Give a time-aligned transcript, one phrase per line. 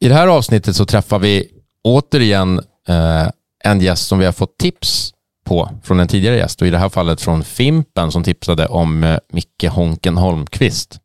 [0.00, 1.48] I det här avsnittet så träffar vi
[1.84, 3.28] återigen eh,
[3.64, 5.12] en gäst som vi har fått tips
[5.44, 9.04] på från en tidigare gäst och i det här fallet från Fimpen som tipsade om
[9.04, 10.98] eh, Micke Honken Holmqvist.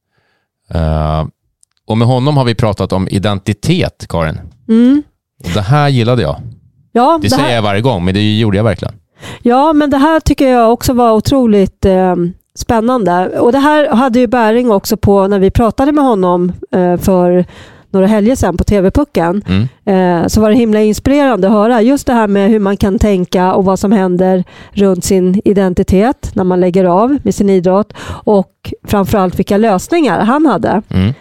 [0.70, 1.26] Eh,
[1.88, 4.40] och med honom har vi pratat om identitet, Karin.
[4.70, 5.04] Mm.
[5.44, 6.36] Och det här gillade jag.
[6.92, 8.94] Ja, Det, det säger här, jag varje gång, men det gjorde jag verkligen.
[9.42, 12.16] ja, men det här tycker jag också var otroligt eh,
[12.58, 13.40] spännande.
[13.40, 17.46] Och Det här hade ju bäring också på när vi pratade med honom eh, för
[17.96, 19.44] några helger sedan på TV-pucken.
[19.48, 19.68] Mm.
[19.86, 23.00] Eh, så var det himla inspirerande att höra just det här med hur man kan
[23.00, 27.94] tänka och vad som händer runt sin identitet när man lägger av med sin idrott
[28.08, 30.82] och framförallt vilka lösningar han hade.
[30.90, 31.14] Mm.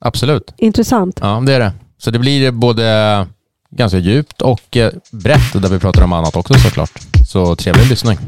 [0.00, 0.54] Absolut.
[0.56, 1.18] Intressant.
[1.22, 1.72] Ja, det är det.
[1.98, 3.26] Så det blir både
[3.70, 6.92] ganska djupt och eh, brett där vi pratar om annat också såklart.
[7.28, 8.18] Så trevlig lyssning.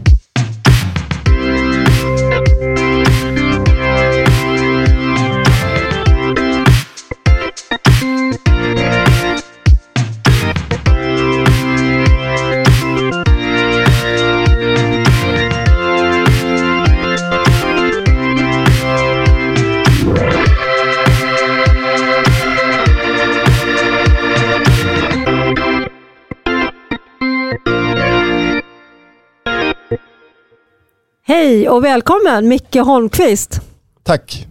[31.28, 33.60] Hej och välkommen Micke Holmqvist.
[34.02, 34.46] Tack.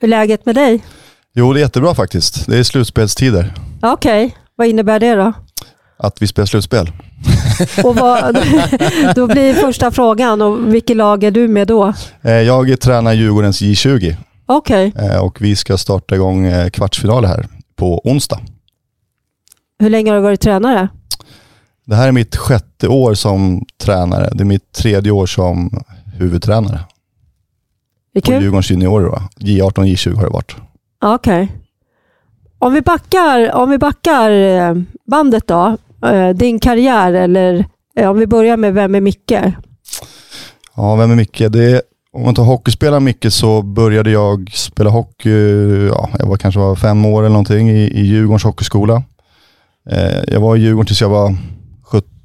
[0.00, 0.84] Hur är läget med dig?
[1.34, 2.46] Jo, det är jättebra faktiskt.
[2.46, 3.54] Det är slutspelstider.
[3.82, 5.32] Okej, vad innebär det då?
[5.96, 6.92] Att vi spelar slutspel.
[7.84, 8.34] Och vad,
[9.14, 11.92] då blir första frågan, och vilket lag är du med då?
[12.22, 17.46] Eh, Jag tränar Djurgårdens J20 Okej, eh, och vi ska starta igång eh, kvartsfinaler här
[17.76, 18.40] på onsdag.
[19.78, 20.88] hur länge har du varit tränare?
[21.84, 24.30] Det här är mitt sjätte år som tränare.
[24.34, 25.84] Det är mitt tredje år som
[26.18, 26.80] huvudtränare
[28.14, 28.42] Det är på.
[28.42, 29.06] Djurgårdens juniorer.
[29.06, 29.22] Då.
[29.46, 30.56] J18 och J20 har det varit.
[31.04, 31.52] Okej.
[32.58, 37.64] Om vi backar, om vi backar eh, bandet då, eh, din karriär eller
[37.96, 39.32] eh, om vi börjar med Vem är Micke?
[40.76, 41.42] Ja, vem är Micke?
[41.48, 41.82] Det
[42.12, 45.30] om man tar hockeyspelaren Micke så började jag spela hockey,
[45.86, 49.02] ja, jag var kanske var fem år eller någonting i, i Djurgårdens hockeyskola.
[50.26, 51.36] Jag var i Djurgården tills jag var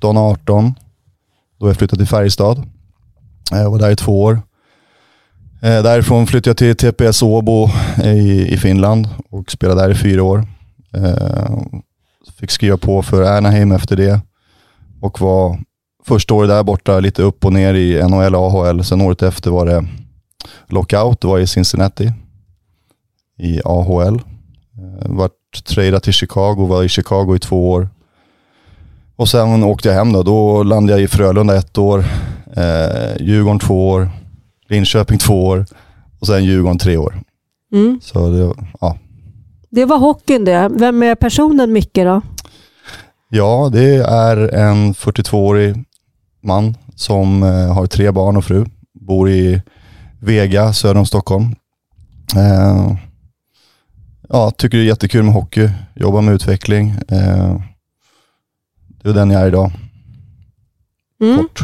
[0.02, 0.74] 17-18.
[1.60, 2.64] Då jag flyttade till Färjestad.
[3.52, 4.42] Jag var där i två år.
[5.62, 7.70] Eh, därifrån flyttade jag till TPS Åbo
[8.04, 10.48] eh, i, i Finland och spelade där i fyra år.
[12.40, 14.22] Fick skriva på för Anaheim efter det
[15.02, 15.60] och var
[16.06, 18.84] första året där borta lite upp och ner i NHL och AHL.
[18.84, 19.86] Sen året efter var det
[20.68, 21.22] lockout.
[21.22, 22.14] Det var i Cincinnati
[23.38, 24.22] i AHL.
[25.02, 27.90] Vart tradad till Chicago, var i Chicago i två år.
[29.18, 30.24] Och sen åkte jag hem då.
[30.24, 32.06] Då landade jag i Frölunda ett år,
[32.56, 34.10] eh, Djurgården två år,
[34.70, 35.66] Linköping två år
[36.20, 37.22] och sen Djurgården tre år.
[37.74, 38.00] Mm.
[38.04, 38.98] Så det, ja.
[39.70, 40.70] Det var hockeyn det.
[40.72, 42.22] Vem är personen Micke då?
[43.30, 45.84] ja, det är en 42-årig
[46.44, 48.66] man som eh, har tre barn och fru.
[48.94, 49.62] Bor i
[50.20, 51.56] Vega söder om Stockholm.
[52.36, 52.98] Eh,
[54.30, 56.90] ja, tycker det är jättekul med hockey, jobbar med utveckling.
[57.08, 57.62] Eh,
[59.04, 59.72] det är den jag är idag,
[61.22, 61.38] Mm.
[61.38, 61.60] kort.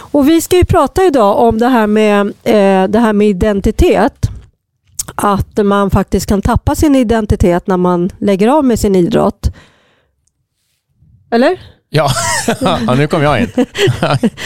[0.00, 4.28] Och vi ska ju prata idag om det här med, eh, det här med identitet.
[5.14, 9.50] Att man faktiskt kan tappa sin identitet när man lägger av med sin idrott.
[11.30, 11.60] Eller?
[11.88, 12.08] Ja,
[12.60, 13.48] ja nu kom jag in.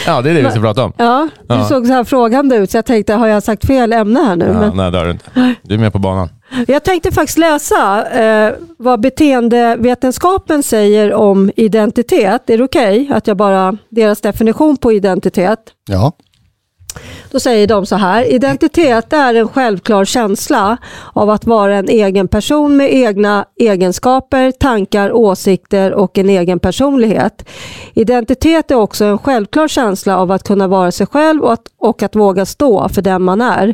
[0.05, 0.93] ja, det är det vi ska prata om.
[0.97, 1.65] Ja, du Ja.
[1.65, 4.45] såg så här frågande ut så jag tänkte, har jag sagt fel ämne här nu?
[4.45, 5.55] Ja, Men nej, det har du inte.
[5.63, 6.29] Du är med på banan
[6.67, 12.49] jag tänkte faktiskt läsa eh, vad beteendevetenskapen säger om identitet.
[12.49, 15.59] Är det okej att jag bara, deras definition på identitet?
[15.87, 16.13] Ja,
[17.31, 20.77] då säger de så här, identitet är en självklar känsla
[21.13, 27.49] av att vara en egen person med egna egenskaper, tankar, åsikter och en egen personlighet.
[27.93, 32.03] Identitet är också en självklar känsla av att kunna vara sig själv och att, och
[32.03, 33.73] att våga stå för den man är.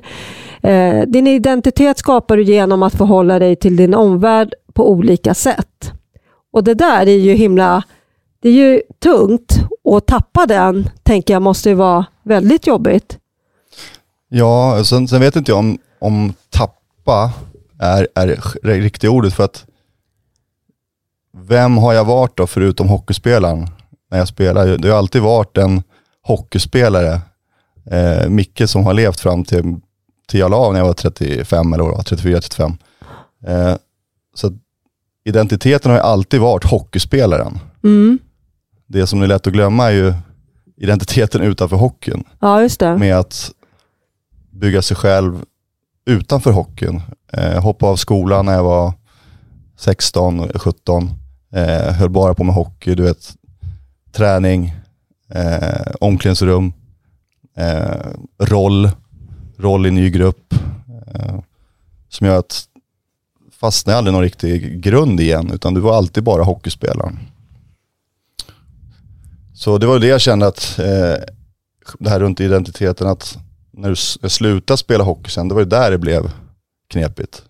[0.64, 5.92] Eh, din identitet skapar du genom att förhålla dig till din omvärld på olika sätt.
[6.54, 7.84] Och det där är ju himla,
[8.42, 13.18] det är ju tungt och tappa den, tänker jag, måste ju vara väldigt jobbigt
[14.30, 17.33] ja sen, sen vet inte jag om, om tappa
[17.80, 18.27] är, är
[18.63, 19.66] riktiga ordet för att
[21.38, 23.68] vem har jag varit då förutom hockeyspelaren
[24.12, 24.77] när jag spelar?
[24.77, 25.83] Det har alltid varit en
[26.22, 27.22] hockeyspelare,
[27.92, 29.75] eh, Micke som har levt fram till,
[30.27, 32.77] till jag la av när jag var 35 eller vad det var, 34-35.
[33.48, 33.75] Eh,
[34.36, 34.51] så
[35.25, 37.60] identiteten har ju alltid varit hockeyspelaren.
[37.83, 38.19] Mm.
[38.88, 40.13] Det som är lätt att glömma är ju
[40.77, 42.24] identiteten utanför hockeyn.
[42.39, 42.98] Ja, just det.
[42.98, 43.51] Med att
[44.56, 45.46] bygga sig själv
[46.06, 47.02] utanför hockeyn.
[47.34, 48.94] Eh, hoppa av skolan när jag var
[49.78, 51.10] 16, 17.
[51.52, 53.36] Eh, höll bara på med hockey, du vet.
[54.12, 54.75] Träning,
[55.30, 56.74] eh, omklädningsrum,
[57.57, 58.07] eh,
[58.40, 58.90] roll,
[59.57, 60.54] roll i ny grupp.
[61.13, 61.40] Eh,
[62.10, 62.63] som gör att
[63.51, 67.19] fastnade aldrig någon riktig grund igen, utan du var alltid bara hockeyspelaren.
[69.54, 71.24] Så det var det jag kände att, eh,
[72.00, 73.38] det här runt identiteten, att
[73.77, 76.31] när du slutade spela hockey sen, det var det där det blev
[76.89, 77.44] knepigt.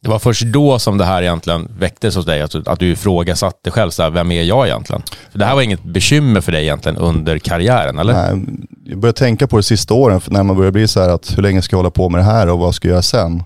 [0.00, 3.70] Det var först då som det här egentligen väcktes hos dig, att, att du ifrågasatte
[3.70, 5.02] själv, så här, vem är jag egentligen?
[5.30, 8.12] För det här var inget bekymmer för dig egentligen under karriären, eller?
[8.12, 8.46] Nej,
[8.84, 11.42] jag började tänka på det sista åren, när man börjar bli så här att hur
[11.42, 13.42] länge ska jag hålla på med det här och vad ska jag göra sen?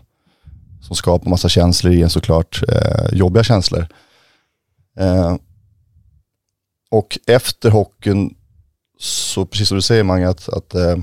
[0.80, 3.86] Som skapar massa känslor i en såklart, eh, jobbiga känslor.
[4.98, 5.36] Eh,
[6.90, 8.34] och efter hockeyn,
[8.98, 10.96] så precis som du säger Mange, att, att eh,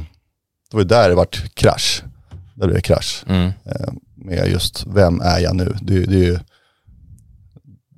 [0.75, 2.04] det var där det vart krasch.
[2.56, 3.24] Där det blev krasch.
[3.27, 3.45] Mm.
[3.45, 5.75] Eh, med just, vem är jag nu?
[5.81, 6.42] Det, det,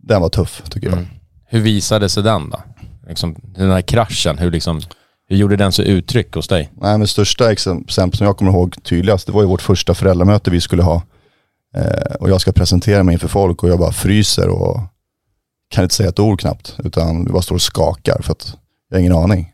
[0.03, 0.97] den var tuff tycker jag.
[0.97, 1.07] Mm.
[1.45, 2.63] Hur visade sig den då?
[3.07, 4.81] Liksom, den här kraschen, hur, liksom,
[5.29, 6.71] hur gjorde den sig uttryck hos dig?
[6.81, 10.51] Nej, men största exempel som jag kommer ihåg tydligast, det var ju vårt första föräldramöte
[10.51, 11.01] vi skulle ha.
[11.75, 14.79] Eh, och jag ska presentera mig inför folk och jag bara fryser och
[15.69, 16.75] kan inte säga ett ord knappt.
[16.83, 18.57] Utan vi bara står och skakar för att
[18.89, 19.53] jag har ingen aning.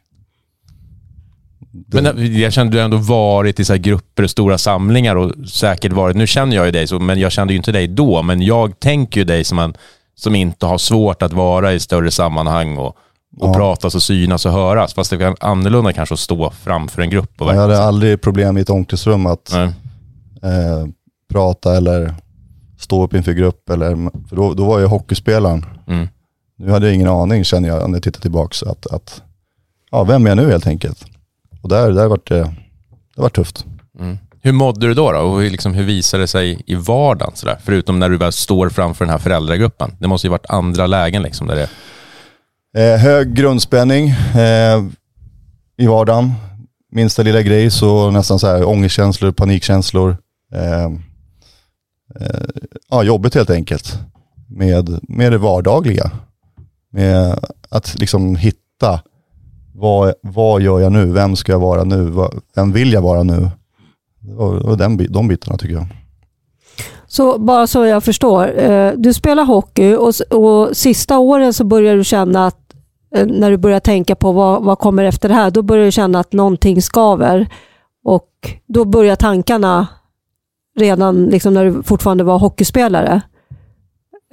[1.74, 5.92] Men eh, jag kände du ändå varit i så grupper och stora samlingar och säkert
[5.92, 8.42] varit, nu känner jag ju dig så, men jag kände ju inte dig då, men
[8.42, 9.74] jag tänker ju dig som en
[10.16, 12.98] som inte har svårt att vara i större sammanhang och,
[13.38, 13.54] och ja.
[13.54, 14.94] pratas och synas och höras.
[14.94, 17.42] Fast det är annorlunda kanske att stå framför en grupp.
[17.42, 20.86] Och jag hade aldrig problem i ett omklädningsrum att eh,
[21.32, 22.14] prata eller
[22.80, 23.70] stå upp inför grupp.
[23.70, 23.96] Eller,
[24.30, 25.66] för då, då var jag hockeyspelaren.
[25.88, 26.08] Mm.
[26.58, 28.70] Nu hade jag ingen aning känner jag när jag tittar tillbaka.
[28.70, 29.22] Att, att,
[29.92, 31.06] ja, vem är jag nu helt enkelt?
[31.64, 32.54] Och där, där var det,
[33.16, 33.66] det var tufft.
[34.00, 34.18] Mm.
[34.42, 35.12] Hur mådde du då?
[35.12, 35.20] då?
[35.20, 37.36] Och hur, liksom, hur visade det sig i vardagen?
[37.36, 37.58] Sådär?
[37.64, 39.92] Förutom när du väl står framför den här föräldragruppen.
[40.00, 41.70] Det måste ju varit andra lägen liksom, där det...
[42.76, 44.84] Eh, hög grundspänning eh,
[45.78, 46.34] i vardagen.
[46.92, 50.18] Minsta lilla grej så nästan så här ångestkänslor, panikkänslor.
[50.54, 50.86] Eh,
[52.20, 52.48] eh,
[52.90, 54.00] ja, jobbigt helt enkelt.
[54.48, 56.12] Med, med det vardagliga.
[56.92, 57.40] Med
[57.70, 59.00] att liksom hitta
[59.74, 61.06] vad, vad gör jag nu?
[61.06, 62.14] Vem ska jag vara nu?
[62.56, 63.50] Vem vill jag vara nu?
[64.38, 65.88] Och, och den, de bitarna tycker jag.
[67.08, 68.62] Så bara så jag förstår.
[68.62, 72.74] Eh, du spelar hockey och, och sista åren så börjar du känna att
[73.16, 75.92] eh, när du börjar tänka på vad, vad kommer efter det här, då börjar du
[75.92, 77.48] känna att någonting skaver.
[78.04, 78.30] Och
[78.68, 79.88] då börjar tankarna
[80.80, 83.22] redan liksom när du fortfarande var hockeyspelare.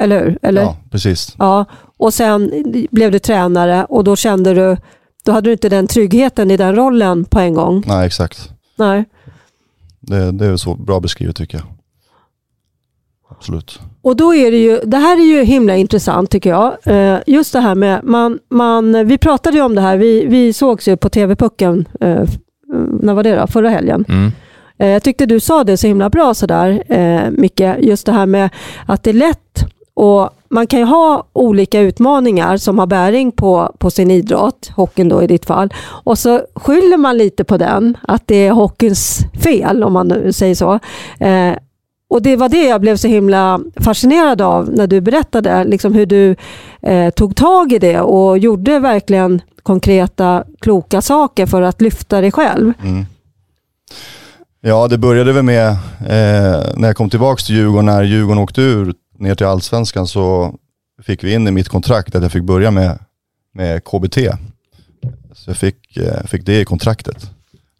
[0.00, 0.38] Eller hur?
[0.42, 0.62] Eller?
[0.62, 1.34] Ja, precis.
[1.38, 1.64] Ja.
[1.96, 2.50] Och sen
[2.90, 4.76] blev du tränare och då kände du
[5.24, 7.82] då hade du inte den tryggheten i den rollen på en gång.
[7.86, 8.50] Nej, exakt.
[8.76, 9.04] Nej.
[10.00, 11.66] Det, det är så bra beskrivet tycker jag.
[13.30, 13.80] Absolut.
[14.02, 16.76] Och då är det ju, det här är ju himla intressant tycker jag.
[16.84, 20.52] Eh, just det här med, man, man, vi pratade ju om det här, vi, vi
[20.52, 22.24] sågs ju på TV-pucken, eh,
[23.00, 23.46] när var det då?
[23.46, 24.04] Förra helgen.
[24.08, 24.32] Mm.
[24.78, 26.82] Eh, jag tyckte du sa det så himla bra sådär,
[27.30, 28.50] Micke, just det här med
[28.86, 29.64] att det är lätt
[29.94, 35.08] och man kan ju ha olika utmaningar som har bäring på, på sin idrott, hockeyn
[35.08, 35.74] då i ditt fall.
[36.04, 40.32] Och så skyller man lite på den, att det är hockeyns fel om man nu
[40.32, 40.78] säger så.
[41.24, 41.54] Eh,
[42.10, 46.06] och Det var det jag blev så himla fascinerad av när du berättade liksom hur
[46.06, 46.36] du
[46.82, 52.32] eh, tog tag i det och gjorde verkligen konkreta, kloka saker för att lyfta dig
[52.32, 52.72] själv.
[52.82, 53.06] Mm.
[54.60, 55.68] Ja, det började väl med
[56.00, 60.54] eh, när jag kom tillbaka till Djurgården, när Djurgården åkte ur ner till allsvenskan så
[61.02, 62.98] fick vi in i mitt kontrakt att jag fick börja med,
[63.54, 64.18] med KBT.
[65.32, 67.30] Så jag fick, eh, fick det i kontraktet.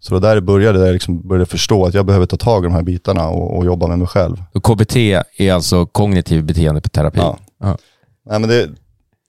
[0.01, 2.67] Så det där började, där jag liksom började förstå att jag behöver ta tag i
[2.67, 4.43] de här bitarna och, och jobba med mig själv.
[4.53, 4.97] Och KBT
[5.37, 7.19] är alltså kognitiv beteendeterapi?
[7.19, 7.39] Ja.
[7.59, 7.79] ja.
[8.25, 8.71] Nej, men det,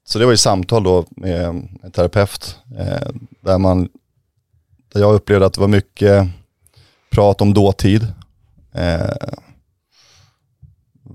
[0.08, 3.10] så det var ju samtal då med en terapeut eh,
[3.42, 3.90] där, man,
[4.94, 6.28] där jag upplevde att det var mycket
[7.12, 8.08] prat om dåtid.
[8.74, 9.34] Eh,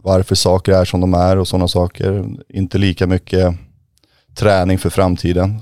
[0.03, 2.25] varför saker är som de är och sådana saker.
[2.49, 3.55] Inte lika mycket
[4.35, 5.61] träning för framtiden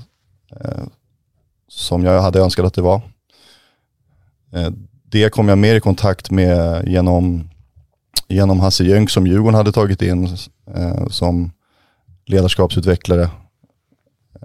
[0.61, 0.83] eh,
[1.67, 3.01] som jag hade önskat att det var.
[4.53, 4.69] Eh,
[5.03, 7.49] det kom jag mer i kontakt med genom,
[8.27, 10.37] genom Hasse Jönk som Djurgården hade tagit in
[10.75, 11.51] eh, som
[12.25, 13.29] ledarskapsutvecklare.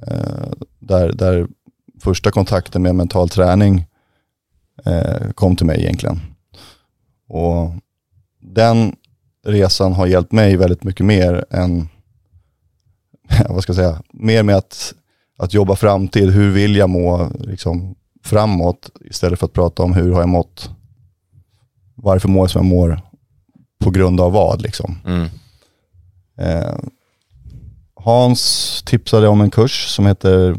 [0.07, 1.49] Eh, där, där
[2.01, 3.85] första kontakten med mental träning
[4.85, 6.21] eh, kom till mig egentligen.
[7.29, 7.71] Och
[8.41, 8.97] den
[9.47, 11.89] resan har hjälpt mig väldigt mycket mer än,
[13.49, 14.95] vad ska jag säga, mer med att,
[15.39, 16.31] att jobba framtid.
[16.31, 17.95] Hur vill jag må liksom,
[18.25, 20.71] framåt istället för att prata om hur har jag mått,
[21.95, 23.01] varför mår jag som jag mår,
[23.79, 24.99] på grund av vad liksom.
[25.07, 25.29] Mm.
[26.39, 26.79] Eh,
[27.95, 30.57] Hans tipsade om en kurs som heter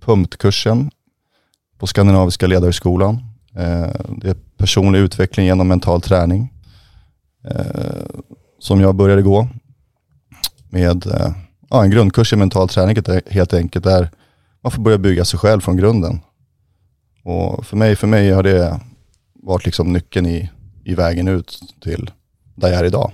[0.00, 0.90] PUMT-kursen
[1.78, 3.14] på Skandinaviska ledarhögskolan.
[3.56, 6.53] Eh, det är personlig utveckling genom mental träning
[7.50, 8.06] Eh,
[8.58, 9.48] som jag började gå
[10.70, 11.32] med eh,
[11.70, 14.10] ja, en grundkurs i mental träning e- helt enkelt där
[14.60, 16.20] man får börja bygga sig själv från grunden.
[17.24, 18.80] Och för mig, för mig har det
[19.34, 20.50] varit liksom nyckeln i,
[20.84, 22.10] i vägen ut till
[22.54, 23.12] där jag är idag.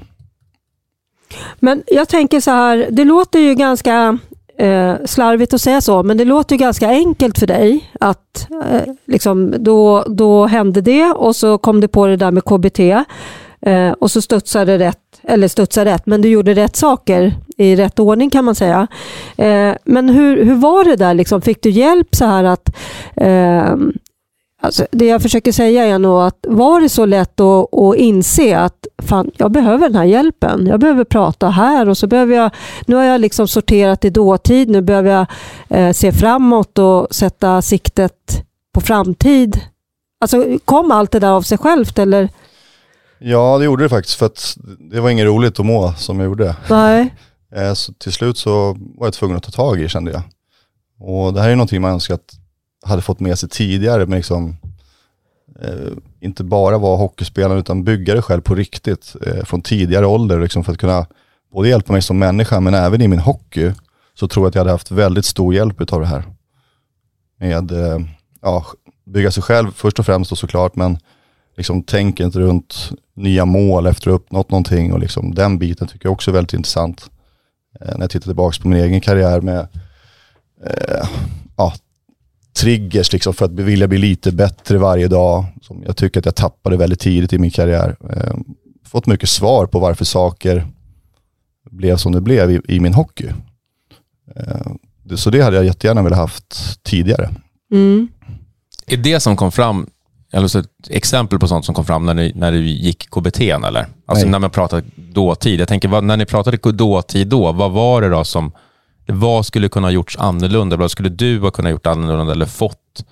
[1.60, 4.18] Men jag tänker så här, det låter ju ganska
[4.58, 8.92] eh, slarvigt att säga så, men det låter ju ganska enkelt för dig att eh,
[9.06, 13.06] liksom, då, då hände det och så kom du på det där med KBT
[13.62, 17.76] eh, och så studsade det rätt, eller studsade rätt, men du gjorde rätt saker i
[17.76, 18.86] rätt ordning kan man säga.
[19.36, 21.14] Eh, men hur, hur var det där?
[21.14, 21.42] Liksom?
[21.42, 22.76] Fick du hjälp så här att
[23.16, 23.76] eh,
[24.62, 28.58] Alltså, det jag försöker säga är nog att var det så lätt att, att inse
[28.58, 30.66] att fan, jag behöver den här hjälpen.
[30.66, 32.50] Jag behöver prata här och så behöver jag,
[32.86, 35.26] nu har jag liksom sorterat i dåtid, nu behöver jag
[35.68, 39.60] eh, se framåt och sätta siktet på framtid.
[40.20, 42.28] Alltså, kom allt det där av sig självt eller?
[43.20, 44.56] Ja, det gjorde det faktiskt för att
[44.90, 46.56] det var inget roligt att må som jag gjorde.
[46.70, 47.14] Nej.
[47.54, 50.22] Eh, så till slut så var jag tvungen att ta tag i kände jag.
[50.98, 52.34] Och det här är någonting man önskar att
[52.82, 54.56] hade fått med sig tidigare, men liksom
[55.60, 60.40] eh, inte bara vara hockeyspelare utan bygga det själv på riktigt eh, från tidigare ålder
[60.40, 61.06] liksom för att kunna
[61.52, 63.72] både hjälpa mig som människa men även i min hockey
[64.14, 66.24] så tror jag att jag hade haft väldigt stor hjälp av det här.
[67.38, 67.98] Med eh,
[68.42, 68.66] ja,
[69.06, 70.98] bygga sig själv först och främst och såklart men
[71.57, 76.07] liksom tänket runt nya mål efter att ha uppnått någonting och liksom den biten tycker
[76.07, 77.11] jag också är väldigt intressant.
[77.80, 79.69] Eh, när jag tittar tillbaka på min egen karriär med
[80.66, 81.09] eh,
[81.57, 81.75] ja,
[82.57, 85.45] triggers liksom för att vilja bli lite bättre varje dag.
[85.62, 87.97] Som jag tycker att jag tappade väldigt tidigt i min karriär.
[88.11, 88.35] Eh,
[88.85, 90.66] fått mycket svar på varför saker
[91.71, 93.28] blev som det blev i, i min hockey.
[94.37, 97.30] Eh, så det hade jag jättegärna velat haft tidigare.
[97.73, 98.09] Mm.
[98.87, 99.87] Är det som kom fram,
[100.32, 103.87] eller ett exempel på sånt som kom fram när ni, när du gick KBT eller?
[104.06, 104.30] Alltså Nej.
[104.30, 105.60] när man pratade dåtid.
[105.60, 108.52] Jag tänker, vad, när ni pratade dåtid då, vad var det då som
[109.06, 110.76] vad skulle kunna ha gjorts annorlunda?
[110.76, 113.04] Vad skulle du ha kunnat gjort annorlunda eller fått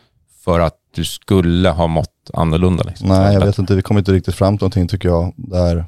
[0.44, 2.84] för att du skulle ha mått annorlunda?
[2.84, 3.08] Liksom?
[3.08, 3.74] Nej, jag vet inte.
[3.74, 5.34] Vi kom inte riktigt fram till någonting tycker jag.
[5.36, 5.84] Där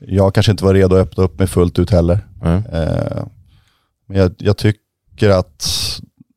[0.00, 2.26] jag kanske inte var redo att öppna upp mig fullt ut heller.
[2.42, 2.64] Mm.
[2.72, 3.24] Eh,
[4.06, 5.68] men jag, jag, tycker att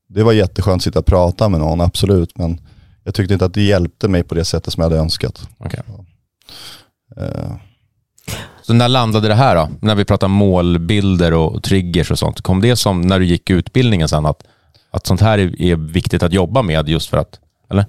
[0.07, 2.37] det var jätteskönt att sitta och prata med någon, absolut.
[2.37, 2.59] Men
[3.03, 5.47] jag tyckte inte att det hjälpte mig på det sättet som jag hade önskat.
[5.59, 5.81] Okay.
[7.17, 7.51] Eh,
[8.61, 9.69] så när landade det här då?
[9.81, 12.41] När vi pratar målbilder och triggers och sånt.
[12.41, 14.43] Kom det som när du gick utbildningen sen att,
[14.91, 17.85] att sånt här är, är viktigt att jobba med just för att, eller?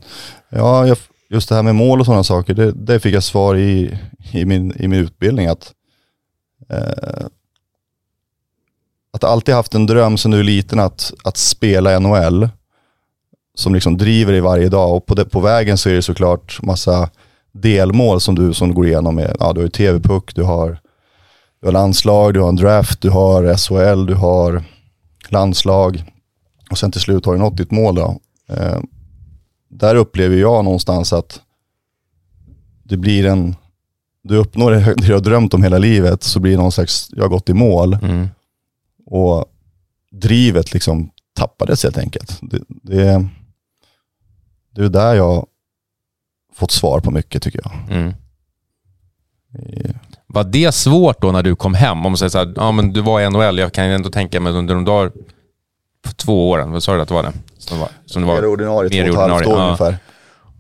[0.49, 0.97] Ja, jag,
[1.29, 3.99] just det här med mål och sådana saker, det, det, fick jag svar i,
[4.33, 5.47] i, min, i min utbildning.
[5.47, 5.73] Att,
[6.71, 7.27] eh,
[9.13, 12.49] att alltid haft en dröm sen du är liten att, att spela NHL
[13.55, 16.63] som liksom driver dig varje dag och på, det, på vägen så är det såklart
[16.63, 17.11] massa
[17.53, 19.15] delmål som du, som du går igenom.
[19.15, 20.79] Med, ja, du har TV-puck, du har,
[21.61, 24.65] du har landslag, du har en draft, du har SHL, du har
[25.29, 26.05] landslag
[26.71, 27.95] och sen till slut har du nått ditt mål.
[27.95, 28.21] Då.
[28.49, 28.79] Eh,
[29.69, 31.41] där upplever jag någonstans att
[32.83, 33.57] det blir en,
[34.23, 37.23] du uppnår det du har drömt om hela livet så blir det någon slags, jag
[37.23, 37.99] har gått i mål.
[38.03, 38.29] Mm.
[39.07, 39.45] Och
[40.11, 42.39] drivet liksom tappades helt enkelt.
[42.43, 43.29] Det, det,
[44.75, 45.47] det är där jag
[46.55, 47.97] fått svar på mycket tycker jag.
[47.97, 48.15] Mm.
[50.27, 52.07] Var det svårt då när du kom hem?
[52.07, 54.41] Om man säger så här, ja men du var i NHL, jag kan ändå tänka
[54.41, 55.13] mig under de dagar,
[56.17, 57.33] två åren, vad sa du att det var det?
[57.59, 59.65] Som var, som det var mer ordinarie, mer två och ett halvt år ja.
[59.65, 59.97] ungefär.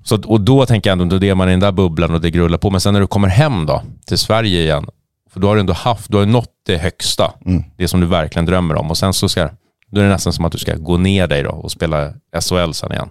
[0.05, 2.31] Så, och då tänker jag ändå, då är man i den där bubblan och det
[2.31, 2.71] grullar på.
[2.71, 4.87] Men sen när du kommer hem då, till Sverige igen,
[5.31, 7.65] för då har du ändå haft, du har nått det högsta, mm.
[7.77, 8.91] det som du verkligen drömmer om.
[8.91, 9.49] Och sen så ska,
[9.91, 12.73] då är det nästan som att du ska gå ner dig då och spela SHL
[12.73, 13.09] sen igen.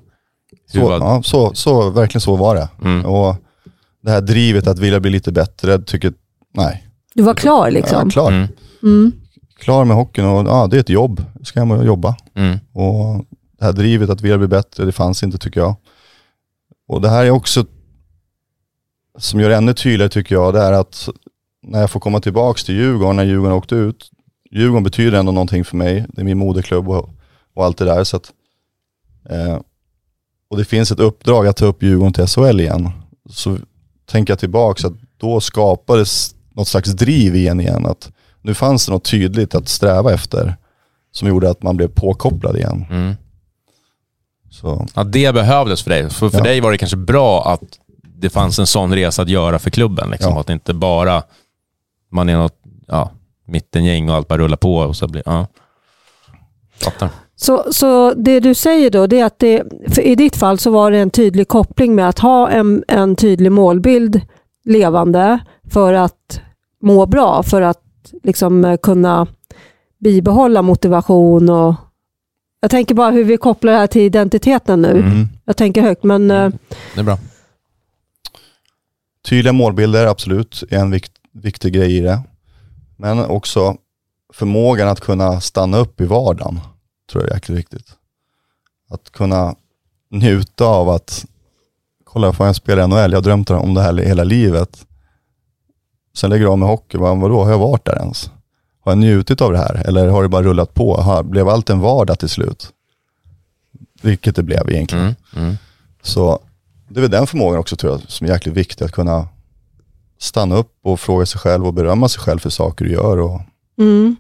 [0.74, 1.00] Så, var...
[1.00, 2.70] ja, så, så, verkligen så var det.
[2.82, 3.06] Mm.
[3.06, 3.36] Och
[4.02, 6.14] det här drivet att vilja bli lite bättre, tycker
[6.54, 6.88] nej.
[7.14, 8.02] Du var klar liksom?
[8.04, 8.32] Ja, klar.
[8.32, 8.48] Mm.
[8.84, 9.12] Mm.
[9.58, 11.24] Klar med hockeyn och ja, det är ett jobb.
[11.44, 12.16] ska jag jobba.
[12.36, 12.60] Mm.
[12.74, 13.26] Och
[13.60, 15.76] det här drivet att vilja bli bättre, det fanns inte tycker jag.
[16.88, 17.66] Och det här är också,
[19.18, 21.10] som gör det ännu tydligare tycker jag, det är att
[21.64, 24.12] när jag får komma tillbaka till Djurgården, när Djurgården åkte ut.
[24.52, 26.06] Djurgården betyder ändå någonting för mig.
[26.10, 27.10] Det är min moderklubb och,
[27.54, 28.04] och allt det där.
[28.04, 28.32] Så att,
[29.30, 29.60] eh,
[30.54, 32.92] och det finns ett uppdrag att ta upp Djurgården till SHL igen,
[33.30, 33.58] så
[34.06, 37.86] tänker jag tillbaka att då skapades något slags driv igen igen.
[37.86, 40.56] Att nu fanns det något tydligt att sträva efter
[41.12, 42.86] som gjorde att man blev påkopplad igen.
[42.90, 43.16] Mm.
[44.50, 44.88] Så.
[44.96, 46.10] Ja, det behövdes för dig.
[46.10, 46.44] För, för ja.
[46.44, 50.10] dig var det kanske bra att det fanns en sån resa att göra för klubben.
[50.10, 50.34] Liksom.
[50.34, 50.40] Ja.
[50.40, 51.24] Att inte bara
[52.12, 52.58] man är något
[52.88, 53.12] ja,
[53.46, 54.76] mittengäng och allt bara rullar på.
[54.78, 55.48] Och så blir, ja.
[56.74, 57.10] Fattar.
[57.44, 59.64] Så, så det du säger då, det är att det,
[59.98, 63.52] i ditt fall så var det en tydlig koppling med att ha en, en tydlig
[63.52, 64.22] målbild
[64.66, 65.40] levande
[65.72, 66.42] för att
[66.82, 67.82] må bra, för att
[68.24, 69.28] liksom eh, kunna
[70.00, 71.76] bibehålla motivation och
[72.62, 74.92] jag tänker bara hur vi kopplar det här till identiteten nu.
[74.92, 75.28] Mm.
[75.46, 76.50] Jag tänker högt, men eh,
[76.94, 77.18] Det är bra.
[79.30, 82.22] Tydliga målbilder, absolut, är en vikt, viktig grej i det.
[82.98, 83.76] Men också
[84.34, 86.60] förmågan att kunna stanna upp i vardagen,
[87.12, 87.88] tror jag är jäkligt viktigt.
[88.90, 89.56] Att kunna
[90.12, 91.26] njuta av att,
[92.04, 93.12] kolla, får jag spela i NHL?
[93.12, 94.86] Jag har drömt om det här hela livet.
[96.16, 98.32] Sen lägger jag av med hockey, vad, vadå, har jag varit där ens?
[98.80, 99.84] Har jag njutit av det här?
[99.88, 101.02] Eller har det bara rullat på?
[101.02, 102.70] Har, blev allt en vardag till slut?
[104.02, 105.06] Vilket det blev egentligen.
[105.06, 105.46] Mm.
[105.46, 105.58] Mm.
[106.02, 106.40] Så
[106.90, 109.28] det är väl den förmågan också tror jag som är jäkligt viktig, att kunna
[110.20, 113.42] stanna upp och fråga sig själv och berömma sig själv för saker du gör och
[113.78, 114.16] mm.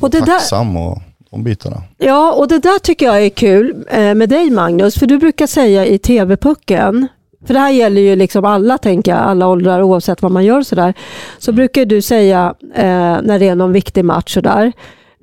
[0.00, 1.82] och det där, tacksam och de bitarna.
[1.98, 5.46] Ja, och det där tycker jag är kul eh, med dig Magnus, för du brukar
[5.46, 7.08] säga i TV-pucken,
[7.46, 10.62] för det här gäller ju liksom alla, tänker jag, alla åldrar oavsett vad man gör
[10.62, 10.94] sådär,
[11.38, 14.72] så brukar du säga eh, när det är någon viktig match sådär,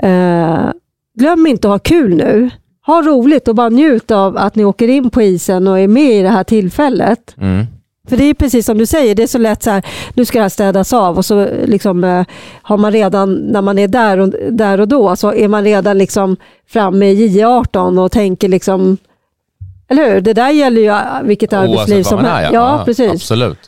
[0.04, 0.60] eh,
[1.20, 2.50] glöm inte att ha kul nu.
[2.86, 6.12] Ha roligt och bara njut av att ni åker in på isen och är med
[6.12, 7.36] i det här tillfället.
[7.38, 7.66] Mm.
[8.10, 10.38] För det är precis som du säger, det är så lätt så här, nu ska
[10.38, 12.26] det här städas av och så liksom, eh,
[12.62, 15.98] har man redan, när man är där och, där och då, så är man redan
[15.98, 16.38] liksom
[16.70, 18.98] framme i J18 och tänker liksom,
[19.90, 20.22] eller hur?
[20.22, 22.54] Det där gäller ju eh, vilket arbetsliv Oavsett som man är, helst.
[22.54, 22.78] ja.
[22.80, 23.12] Ja, precis.
[23.12, 23.60] Absolut.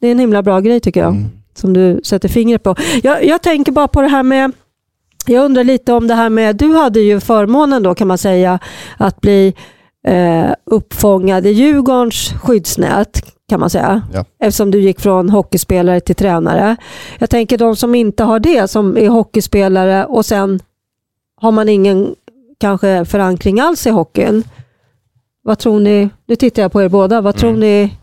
[0.00, 1.30] Det är en himla bra grej tycker jag, Mm.
[1.54, 2.74] som du sätter fingret på.
[3.02, 4.52] Jag, jag tänker bara på det här med,
[5.26, 8.58] jag undrar lite om det här med, du hade ju förmånen då kan man säga,
[8.96, 9.54] att bli
[10.06, 14.02] eh, uppfångad i Djurgårdens skyddsnät kan man säga.
[14.12, 14.24] Ja.
[14.40, 16.76] Eftersom du gick från hockeyspelare till tränare.
[17.18, 20.60] Jag tänker de som inte har det, som är hockeyspelare och sen
[21.40, 22.14] har man ingen
[22.60, 24.42] kanske förankring alls i hockeyn.
[25.42, 27.60] Vad tror ni, nu tittar jag på er båda, vad tror Mm.
[27.60, 27.94] ni,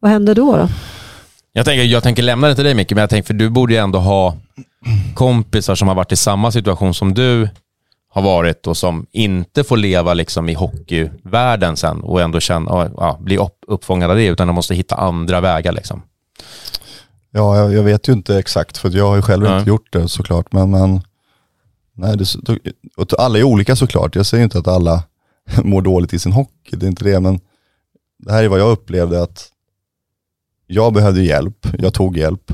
[0.00, 0.56] vad händer då?
[0.56, 0.68] då?
[1.52, 3.72] Jag tänker, jag tänker lämna det till dig Micke, men jag tänker för du borde
[3.74, 4.36] ju ändå ha
[5.14, 7.48] kompisar som har varit i samma situation som du
[8.14, 13.18] har varit och som inte får leva liksom i hockeyvärlden sen och ändå känna, ja,
[13.20, 15.72] bli upp, uppfångade av det, utan de måste hitta andra vägar.
[15.72, 16.02] Liksom.
[17.30, 19.58] Ja, jag, jag vet ju inte exakt för jag har ju själv Nej.
[19.58, 20.52] inte gjort det såklart.
[20.52, 21.00] Men, men
[21.94, 24.16] nej, det, alla är olika såklart.
[24.16, 25.02] Jag säger inte att alla
[25.62, 27.20] mår dåligt i sin hockey, det är inte det.
[27.20, 27.40] Men
[28.18, 29.48] det här är vad jag upplevde att
[30.66, 32.52] jag behövde hjälp, jag tog hjälp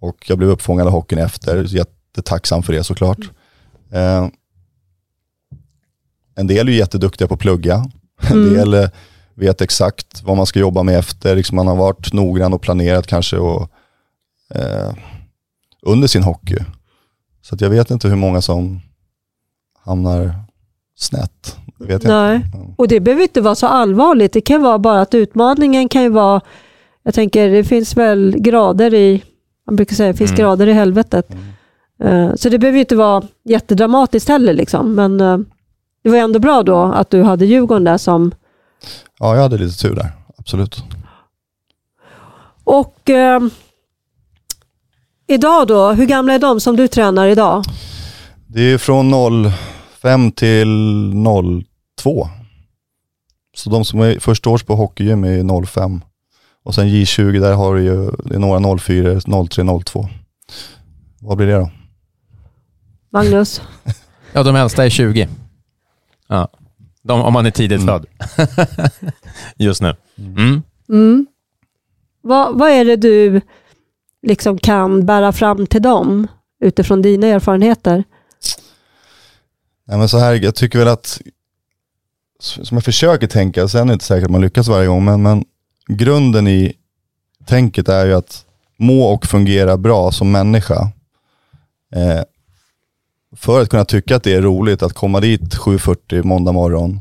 [0.00, 1.64] och jag blev uppfångad av hockeyn efter.
[1.68, 3.30] Jättetacksam för det såklart.
[3.92, 4.28] Eh,
[6.40, 7.84] en del är ju jätteduktiga på att plugga.
[8.30, 8.54] En Mm.
[8.54, 8.88] del eh,
[9.34, 11.36] vet exakt vad man ska jobba med efter.
[11.36, 13.70] Liksom man har varit noggrann och planerat kanske och,
[14.54, 14.94] eh,
[15.82, 16.56] under sin hockey.
[17.42, 18.80] Så jag vet inte hur många som
[19.84, 20.34] hamnar
[20.96, 21.56] snett.
[21.78, 22.36] Det vet jag Nej.
[22.36, 22.48] inte.
[22.58, 22.74] Ja.
[22.78, 24.32] Och det behöver inte vara så allvarligt.
[24.32, 26.40] Det kan vara bara att utmaningen kan ju vara,
[27.02, 29.22] jag tänker det finns väl grader i,
[29.66, 30.40] man brukar säga det finns Mm.
[30.40, 31.26] grader i helvetet.
[31.32, 31.44] Mm.
[32.28, 34.52] Eh, Så det behöver inte vara jättedramatiskt heller.
[34.52, 34.94] Liksom.
[34.94, 35.38] Men eh,
[36.02, 38.32] det var ändå bra då att du hade Djurgården där som...
[39.18, 40.12] ja, jag hade lite tur där.
[40.38, 40.82] Absolut.
[42.64, 43.40] Och eh,
[45.26, 47.64] idag då, hur gamla är de som du tränar idag?
[48.46, 49.12] Det är från
[50.00, 51.12] 05 till
[51.98, 52.28] 02.
[53.56, 56.00] Så de som är första års på hockeygym är 05.
[56.62, 60.08] Och sen J20, där har du ju, det är några 04, 03, 02.
[61.20, 61.70] Vad blir det då?
[63.10, 63.62] Magnus?
[64.32, 65.28] Ja, de äldsta är 20.
[66.30, 66.48] Ja.
[67.02, 67.86] De, om man är tidigt Mm.
[67.88, 68.06] född.
[69.56, 69.96] Just nu.
[70.18, 70.62] Mm.
[70.88, 71.26] Mm.
[72.22, 73.40] Vad, vad är det du
[74.22, 76.26] liksom kan bära fram till dem
[76.60, 78.04] utifrån dina erfarenheter?
[79.86, 81.20] Nej, men så här, jag tycker väl att,
[82.40, 85.22] som jag försöker tänka, sen är det inte säkert att man lyckas varje gång, men,
[85.22, 85.44] men
[85.88, 86.72] grunden i
[87.46, 88.44] tänket är ju att
[88.76, 90.90] må och fungera bra som människa.
[91.94, 92.22] Eh,
[93.36, 97.00] för att kunna tycka att det är roligt att komma dit 7.40 måndag morgon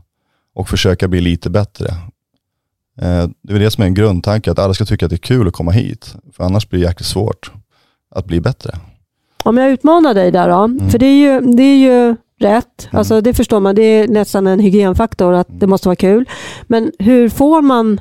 [0.56, 1.88] och försöka bli lite bättre.
[3.02, 5.18] Eh, det är det som är en grundtanke, att alla ska tycka att det är
[5.18, 6.16] kul att komma hit.
[6.34, 7.52] För annars blir det jäkligt svårt
[8.16, 8.72] att bli bättre.
[9.44, 13.00] Om jag utmanar dig där då, för det är ju, det är ju rätt, Mm.
[13.00, 16.30] alltså det förstår man, det är nästan en hygienfaktor att det måste vara kul.
[16.68, 18.00] Men hur får man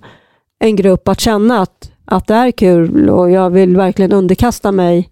[0.58, 5.10] en grupp att känna att, att det är kul och jag vill verkligen underkasta mig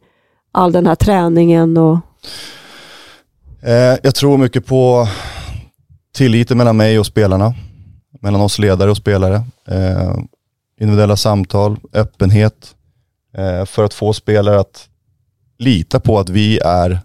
[0.52, 1.98] all den här träningen och
[3.66, 5.08] Eh, jag tror mycket på
[6.14, 7.54] tilliten mellan mig och spelarna.
[8.20, 9.34] Mellan oss ledare och spelare.
[9.68, 10.14] Eh,
[10.80, 12.74] individuella samtal, öppenhet.
[13.36, 14.88] Eh, för att få spelare att
[15.58, 17.00] lita på att vi är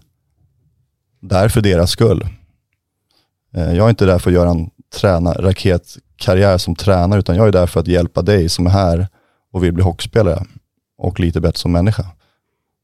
[1.20, 2.26] där för deras skull.
[3.50, 7.52] Jag är inte där för att göra en träna, raketkarriär som tränare, utan jag är
[7.52, 9.08] där för att hjälpa dig som är här
[9.52, 10.44] och vill bli hockeyspelare
[10.98, 12.06] och lite bättre som människa.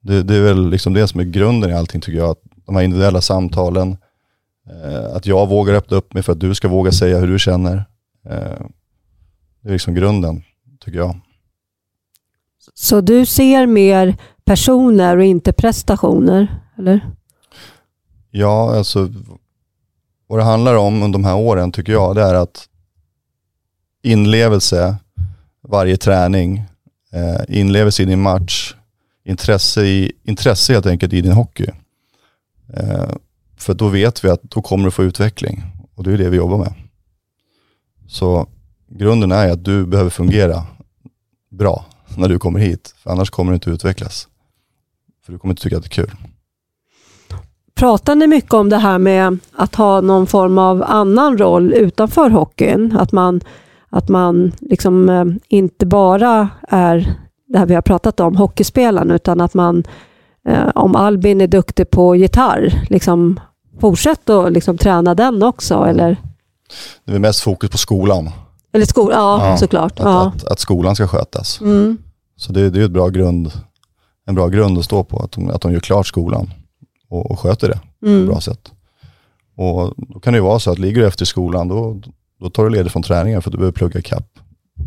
[0.00, 2.30] Det, det är väl liksom det som är grunden i allting tycker jag.
[2.30, 3.96] Att de här individuella samtalen,
[4.70, 7.38] eh, att jag vågar öppna upp mig för att du ska våga säga hur du
[7.38, 7.76] känner.
[8.26, 8.66] Eh,
[9.60, 10.42] det är liksom grunden,
[10.80, 11.20] tycker jag.
[12.74, 17.10] Så du ser mer personer och inte prestationer, eller?
[18.30, 19.08] Ja, alltså
[20.26, 22.68] vad det handlar om under de här åren tycker jag, det är att
[24.02, 24.96] inlevelse
[25.62, 26.64] varje träning,
[27.12, 28.74] eh, inlevelse i din match,
[29.28, 31.66] intresse, i, intresse helt enkelt i din hockey.
[32.74, 33.10] Eh,
[33.56, 35.62] för då vet vi att då kommer du få utveckling
[35.94, 36.74] och det är det vi jobbar med.
[38.08, 38.46] Så
[38.88, 40.66] grunden är att du behöver fungera
[41.50, 41.84] bra
[42.16, 44.28] när du kommer hit, för annars kommer du inte utvecklas.
[45.24, 46.10] För du kommer inte tycka att det är kul.
[47.74, 52.30] Pratar ni mycket om det här med att ha någon form av annan roll utanför
[52.30, 52.96] hockeyn?
[52.96, 53.40] Att man,
[53.88, 59.40] att man liksom eh, inte bara är det här vi har pratat om, hockeyspelaren, utan
[59.40, 59.84] att man,
[60.48, 63.40] eh, om Albin är duktig på gitarr, liksom
[63.80, 66.16] fortsätt att liksom träna den också, eller?
[67.04, 68.30] Det är mest fokus på skolan.
[68.72, 70.00] Eller skolan, ja, ja, såklart.
[70.00, 70.26] Att, ja.
[70.36, 71.60] Att, att, skolan ska skötas.
[71.60, 71.98] Mm.
[72.36, 73.52] Så det, det är ett bra grund,
[74.26, 76.50] en bra grund att stå på, att de, att de gör klart skolan
[77.10, 78.22] och, och sköter det på Mm.
[78.22, 78.72] ett bra sätt.
[79.56, 82.00] Och då kan det ju vara så att ligger du efter skolan, då,
[82.40, 84.38] då tar du ledigt från träningen för att du behöver plugga ikapp.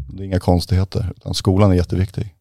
[0.10, 2.36] Det är inga konstigheter, utan skolan är jätteviktig.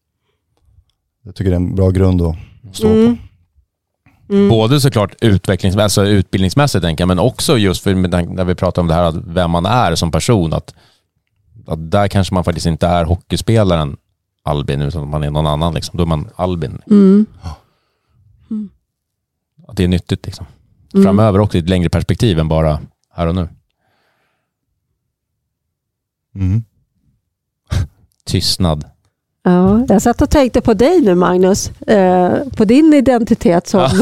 [1.23, 2.35] Jag tycker det är en bra grund att
[2.73, 3.17] stå Mm.
[3.17, 3.23] på.
[4.33, 4.49] Mm.
[4.49, 7.93] Både såklart utvecklings, alltså utbildningsmässigt tänker jag, men också just för
[8.35, 10.53] när vi pratar om det här, att vem man är som person.
[10.53, 10.75] Att,
[11.67, 13.97] att där kanske man faktiskt inte är hockeyspelaren
[14.43, 15.73] Albin, utan man är någon annan.
[15.73, 15.97] Liksom.
[15.97, 16.81] Då är man Albin.
[16.89, 17.25] Mm.
[19.67, 20.45] Att det är nyttigt liksom.
[20.93, 21.03] Mm.
[21.05, 22.79] framöver också i ett längre perspektiv än bara
[23.13, 23.49] här och nu.
[26.35, 26.63] Mm.
[28.25, 28.85] Tystnad.
[29.43, 33.89] Ja, jag satt och tänkte på dig nu Magnus, eh, på din identitet som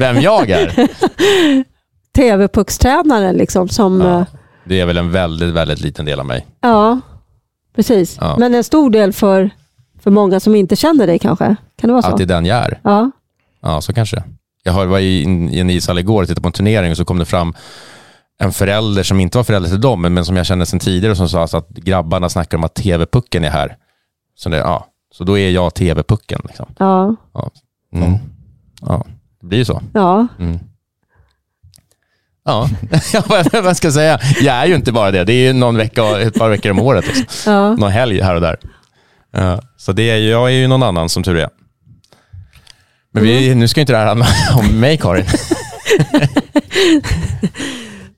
[0.00, 0.88] Vem jag är?
[2.16, 3.32] TV-puckstränare.
[3.32, 4.26] Liksom, som, Ja, eh,
[4.64, 6.46] det är väl en väldigt, väldigt liten del av mig.
[6.60, 7.00] ja
[7.76, 8.16] precis.
[8.20, 8.36] Ja.
[8.38, 9.50] Men en stor del för,
[10.02, 11.44] för många som inte känner dig kanske?
[11.80, 12.08] Kan det vara så?
[12.08, 12.80] Att det är den jag är.
[12.84, 13.10] Ja.
[13.62, 14.22] Ja, så kanske.
[14.62, 17.04] Jag har- var i, i en ishall igår och tittade på en turnering och så
[17.04, 17.54] kom det fram
[18.38, 21.16] en förälder som inte var förälder till dem, men, men som jag kände sedan tidigare
[21.16, 23.76] som sa att grabbarna snackar om att tv-pucken är här.
[24.34, 26.40] Så, det, ja, så då är jag tv-pucken.
[26.44, 26.74] Liksom.
[26.78, 27.16] Ja.
[27.94, 28.14] Mm.
[28.80, 29.06] Ja,
[29.40, 29.82] det blir ju så.
[29.92, 30.26] ja.
[30.38, 30.58] Mm.
[32.44, 32.68] Ja,
[33.62, 34.20] vad, ska jag säga?
[34.40, 35.24] Jag är ju inte bara det.
[35.24, 37.06] Det är ju någon vecka, ett par veckor om året.
[37.06, 37.52] Liksom.
[37.52, 37.76] ja.
[37.76, 38.56] Någon helg här och där.
[39.30, 41.48] Ja, så det är, jag är ju någon annan som tur är.
[43.12, 44.26] Men vi, nu ska ju inte det här handla
[44.58, 45.26] om mig, Karin.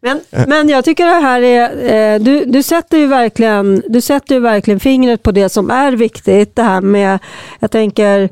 [0.03, 4.35] Men, men jag tycker det här är, eh, du, du, sätter ju verkligen, du sätter
[4.35, 6.57] ju verkligen fingret på det som är viktigt.
[6.57, 7.19] Det här med,
[7.59, 8.23] jag tänker,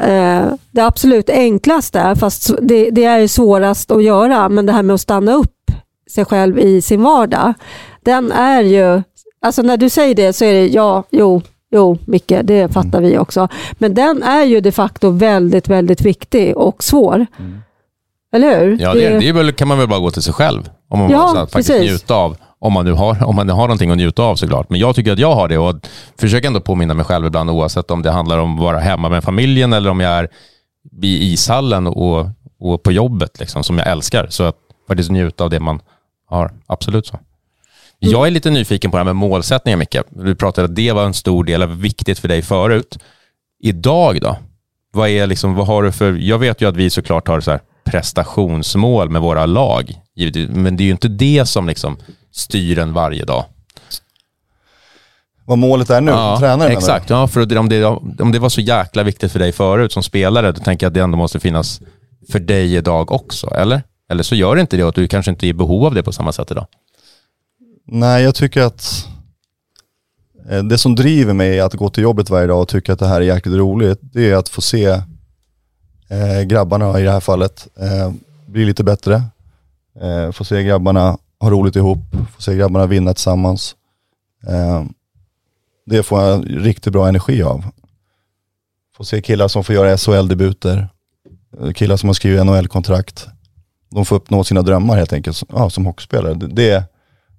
[0.00, 4.82] eh, det absolut enklaste, fast det, det är ju svårast att göra, men det här
[4.82, 5.70] med att stanna upp
[6.10, 7.54] sig själv i sin vardag.
[8.02, 9.02] Den är ju,
[9.42, 13.18] alltså när du säger det så är det ja, jo, jo Micke, det fattar vi
[13.18, 13.48] också.
[13.72, 17.26] Men den är ju de facto väldigt, väldigt viktig och svår.
[18.32, 18.78] Eller hur?
[18.80, 20.70] Ja, det, det är väl, kan man väl bara gå till sig själv.
[20.90, 21.90] Om man Ja, så att faktiskt precis.
[21.90, 22.36] njuta av.
[22.58, 24.70] Om man, nu har, om man nu har någonting att njuta av såklart.
[24.70, 25.76] Men jag tycker att jag har det och
[26.20, 29.24] försöker ändå påminna mig själv ibland oavsett om det handlar om att vara hemma med
[29.24, 30.28] familjen eller om jag är
[31.02, 32.26] i ishallen och,
[32.60, 34.26] och på jobbet liksom, som jag älskar.
[34.30, 34.56] Så att
[34.88, 35.80] faktiskt njuta av det man
[36.26, 36.52] har.
[36.66, 37.18] Absolut så.
[37.98, 39.96] Jag är lite nyfiken på det här med målsättningar, Micke.
[40.10, 42.98] Du pratade att det var en stor del, av viktigt för dig förut.
[43.62, 44.36] Idag då?
[44.92, 46.12] Vad, är liksom, vad har du för...
[46.12, 50.82] Jag vet ju att vi såklart har så prestationsmål med våra lag, givetvis, men det
[50.82, 51.96] är ju inte det som liksom
[52.32, 53.44] styr en varje dag.
[55.44, 56.72] Vad målet är nu, som tränare?
[56.72, 60.02] Exakt, ja, för om, det, om det var så jäkla viktigt för dig förut som
[60.02, 61.80] spelare, då tänker jag att det ändå måste finnas
[62.28, 63.82] för dig idag också, eller?
[64.10, 65.94] Eller så gör det inte det och att du kanske inte är i behov av
[65.94, 66.66] det på samma sätt idag.
[67.86, 69.08] Nej, jag tycker att
[70.50, 73.06] eh, det som driver mig att gå till jobbet varje dag och tycka att det
[73.06, 74.86] här är jäkligt roligt, det är att få se
[76.08, 78.12] eh, grabbarna i det här fallet eh,
[78.46, 79.22] bli lite bättre.
[80.02, 81.98] Eh, få se grabbarna ha roligt ihop,
[82.36, 83.76] få se grabbarna vinna tillsammans.
[84.48, 84.84] Eh,
[85.86, 87.64] det får jag riktigt bra energi av.
[88.96, 90.88] Få se killar som får göra SHL-debuter,
[91.60, 93.26] eh, killar som har skrivit NHL-kontrakt.
[93.90, 96.34] De får uppnå sina drömmar helt enkelt som- ja, som hockeyspelare.
[96.34, 96.84] Det, det,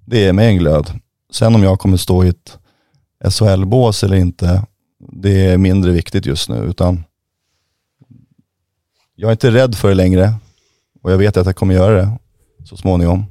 [0.06, 0.90] det är mig en glöd.
[1.32, 2.58] Sen om jag kommer stå i ett
[3.30, 4.62] SHL-bås eller inte,
[5.12, 6.56] det är mindre viktigt just nu.
[6.56, 7.04] Utan
[9.14, 10.34] jag är inte rädd för det längre
[11.02, 12.18] och jag vet att jag kommer göra det
[12.64, 13.24] så småningom.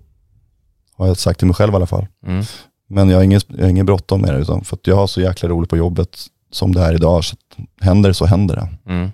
[0.98, 2.08] Har jag sagt till mig själv i alla fall.
[2.28, 2.46] Mm.
[2.89, 5.22] Men jag har jag har ingen bråttom med det, utan för att jag har så
[5.22, 6.17] jäkla roligt på jobbet
[6.52, 7.24] som det är idag.
[7.24, 8.91] Så att händer det så händer det.
[8.91, 9.12] Mm.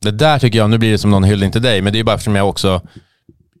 [0.00, 2.04] Det där tycker jag, nu blir det som någon hyllning till dig, men det är
[2.04, 2.80] bara eftersom jag också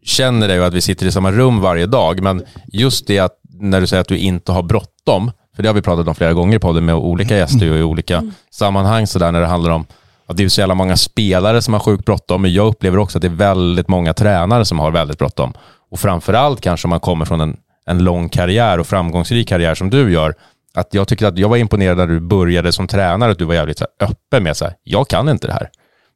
[0.04, 2.22] känner dig och att vi sitter i samma rum varje dag.
[2.22, 5.74] Men just det att när du säger att du inte har bråttom, för det har
[5.74, 9.32] vi pratat om flera gånger på det med olika gäster och i olika sammanhang sådär
[9.32, 9.86] när det handlar om
[10.26, 13.18] att det är så jävla många spelare som har sjukt bråttom, men jag upplever också
[13.18, 15.52] att det är väldigt många tränare som har väldigt bråttom.
[15.90, 19.90] Och framförallt kanske om man kommer från en, en lång karriär och framgångsrik karriär som
[19.90, 20.34] du gör,
[20.74, 23.54] att jag tycker att jag var imponerad när du började som tränare, att du var
[23.54, 25.70] jävligt så här, öppen med så här, jag kan inte det här.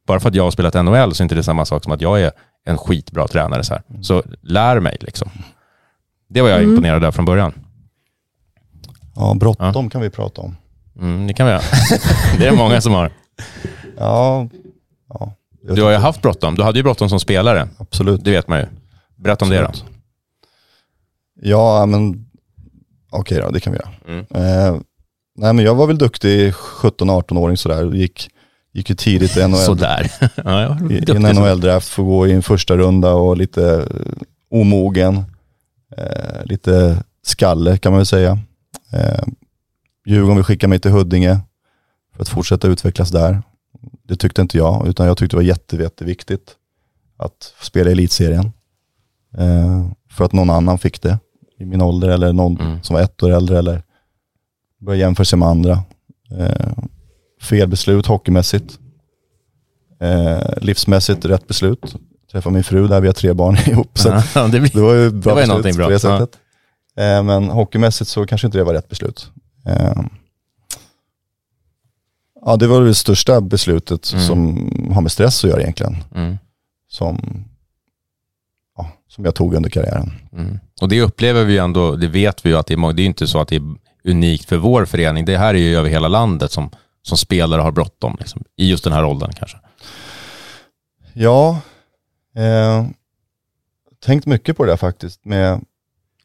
[0.07, 2.01] Bara för att jag har spelat NHL så är inte det samma sak som att
[2.01, 2.33] jag är
[2.65, 3.65] en skitbra tränare.
[3.65, 3.83] Så, här.
[4.03, 5.31] så lär mig liksom.
[6.29, 7.53] Det var jag imponerad av från början.
[9.17, 10.57] Ja, bråttom kan vi prata om.
[11.01, 11.63] Mm, det kan vi göra.
[12.39, 13.11] det är många som har.
[13.99, 14.49] Ja,
[15.09, 16.55] ja Du har ju haft bråttom.
[16.55, 17.69] Du hade ju bråttom som spelare.
[17.79, 18.25] absolut.
[18.25, 18.67] Det vet man ju.
[19.23, 19.67] Berätta om det då.
[19.67, 19.93] Absolut.
[21.35, 22.27] Ja, men
[23.11, 23.91] okej då, det kan vi göra.
[24.07, 24.27] Mm.
[24.31, 24.81] Eh,
[25.37, 27.95] nej, men jag var väl duktig 17-18-åring sådär.
[27.95, 28.31] Gick,
[28.73, 29.57] gick ju tidigt i NHL.
[29.57, 30.13] Sådär.
[30.45, 34.13] ja, jag i, en NHL-draft, får gå i en första runda och lite eh,
[34.51, 35.25] omogen.
[35.97, 38.39] Eh, lite skalle kan man väl säga.
[38.93, 39.25] Eh,
[40.07, 41.41] Djurgården vill skicka mig till Huddinge
[42.15, 43.43] för att fortsätta utvecklas där.
[44.03, 46.57] Det tyckte inte jag, utan jag tyckte det var jätte, jätteviktigt
[47.17, 48.53] att spela i elitserien.
[49.39, 51.19] Eh, för att någon annan fick det
[51.59, 52.83] i min ålder eller någon Mm.
[52.83, 53.83] som var ett år äldre eller
[54.81, 55.73] börja jämföra sig med andra.
[56.39, 56.73] Eh,
[57.43, 58.79] fel beslut hockeymässigt.
[60.01, 61.97] Eh, livsmässigt rätt beslut.
[62.33, 63.99] Träffade min fru där, vi har tre barn ihop.
[63.99, 64.71] Så Ja, det blir...
[64.75, 65.85] det var ju bra Det beslut någonting bra.
[65.87, 66.31] på det sättet.
[66.97, 69.31] Eh, men hockeymässigt så kanske inte det var rätt beslut.
[69.67, 70.03] Eh,
[72.45, 74.27] ja, det var det största beslutet Mm.
[74.27, 75.97] som har med stress att göra egentligen.
[76.15, 76.39] Mm.
[76.89, 77.52] Som, ja,
[79.15, 80.13] som jag tog under karriären.
[80.33, 80.59] Mm.
[80.81, 83.07] Och det upplever vi ju ändå, det vet vi ju att det är det är
[83.07, 83.63] inte så att det är
[84.05, 85.25] unikt för vår förening.
[85.25, 86.71] Det här är ju över hela landet som,
[87.03, 89.59] som spelare har bråttom, liksom, i just den här åldern kanske.
[91.13, 91.61] Ja,
[92.37, 92.87] eh,
[94.05, 95.65] tänkt mycket på det faktiskt med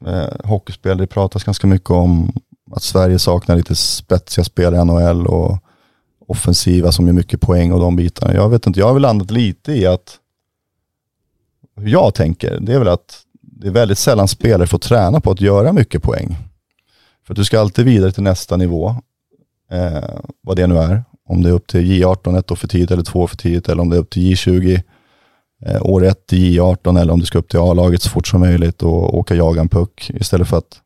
[0.05, 0.97] eh, hockeyspel.
[0.97, 2.33] Det pratas ganska mycket om
[2.71, 5.57] att Sverige saknar lite spetsiga spelare i NHL och
[6.27, 8.33] offensiva som gör mycket poäng och de bitarna.
[8.33, 10.19] Jag vet inte, jag har väl landat lite i att
[11.77, 15.31] hur jag tänker, det är väl att det är väldigt sällan spelare får träna på
[15.31, 16.37] att göra mycket poäng.
[17.27, 18.95] För att du ska alltid vidare till nästa nivå,
[19.71, 21.03] eh, vad det nu är.
[21.29, 23.69] Om det är upp till J18 ett år för tidigt eller två år för tidigt
[23.69, 24.81] eller om det är upp till J20
[25.65, 28.39] eh, år ett till J18 eller om du ska upp till A-laget så fort som
[28.39, 30.81] möjligt och åka jaga en puck istället för att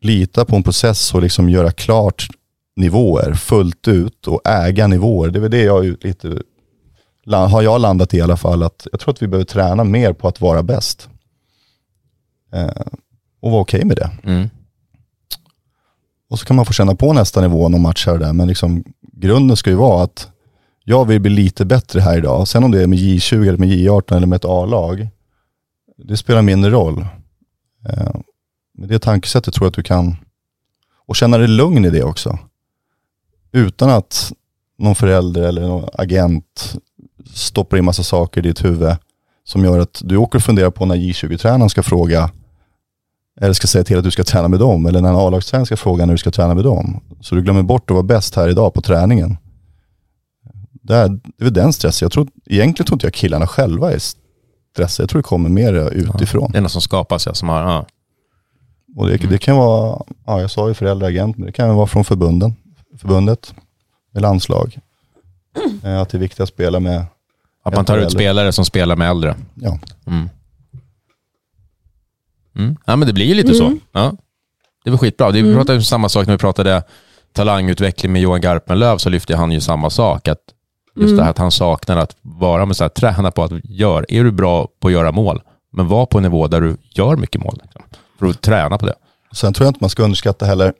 [0.00, 2.26] lita på en process och liksom göra klart
[2.76, 5.30] nivåer fullt ut och äga nivåer.
[5.30, 6.42] Det är väl det jag är lite,
[7.26, 10.12] har jag landat i i alla fall, att jag tror att vi behöver träna mer
[10.12, 11.08] på att vara bäst.
[12.52, 12.82] Eh,
[13.40, 14.10] och vara okej med det.
[14.24, 14.48] Mm.
[16.28, 18.32] Och så kan man få känna på nästa nivå någon match här och där.
[18.32, 20.28] Men liksom, grunden ska ju vara att
[20.84, 22.48] jag vill bli lite bättre här idag.
[22.48, 25.08] Sen om det är med J20 eller med J18 eller med ett A-lag.
[25.96, 27.06] Det spelar mindre roll.
[27.88, 28.14] Eh,
[28.74, 30.16] med det tankesättet tror jag att du kan,
[31.06, 32.38] och känna dig lugn i det också.
[33.52, 34.32] Utan att
[34.78, 36.76] någon förälder eller någon agent
[37.34, 38.96] stoppar in massa saker i ditt huvud
[39.44, 42.30] som gör att du åker och funderar på när J20-tränaren ska fråga
[43.40, 45.76] eller ska säga till att du ska träna med dem eller när en A-lagstränare ska
[45.76, 47.00] fråga när du ska träna med dem.
[47.20, 49.36] Så du glömmer bort att vara bäst här idag på träningen.
[50.82, 52.06] Det är, det är den stressen.
[52.06, 53.98] Jag tror, egentligen tror inte jag killarna själva är
[54.72, 55.02] stressade.
[55.04, 56.52] Jag tror det kommer mer utifrån.
[56.52, 57.34] Det är något som skapas, ja.
[57.34, 57.86] Som har, ja.
[58.96, 62.04] Och det, det kan vara, ja jag sa ju föräldraagent, men det kan vara från
[62.04, 62.54] förbunden,
[63.00, 63.54] förbundet,
[64.12, 64.78] med landslag.
[65.84, 67.04] Eh, Att det är viktigt att spela med,
[67.62, 69.36] Att man tar ut spelare som spelar med äldre.
[69.54, 70.28] ja, Mm.
[72.56, 72.76] Mm.
[72.86, 73.76] Ja, men det blir ju lite så.
[73.92, 74.12] Ja.
[74.84, 75.30] Det var skitbra.
[75.30, 76.82] Det, vi pratade ju samma sak när vi pratade
[77.32, 80.28] talangutveckling med Johan Garpenlöv, så lyfte han ju samma sak.
[80.28, 80.38] Att
[80.96, 84.04] just det här att han saknar att vara med så här, träna på att göra.
[84.08, 87.16] Är du bra på att göra mål, men var på en nivå där du gör
[87.16, 87.58] mycket mål.
[87.62, 87.82] Liksom,
[88.18, 88.94] för att träna på det.
[89.32, 90.72] Sen tror jag inte man ska underskatta heller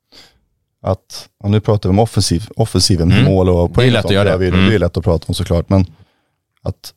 [0.82, 3.24] att, nu pratar vi om offensiv, offensiven, Mm.
[3.24, 3.90] mål och Det är poäng.
[3.90, 4.46] lätt att göra det.
[4.48, 4.68] Mm.
[4.68, 5.86] Det är lätt att prata om såklart, men
[6.66, 6.94] att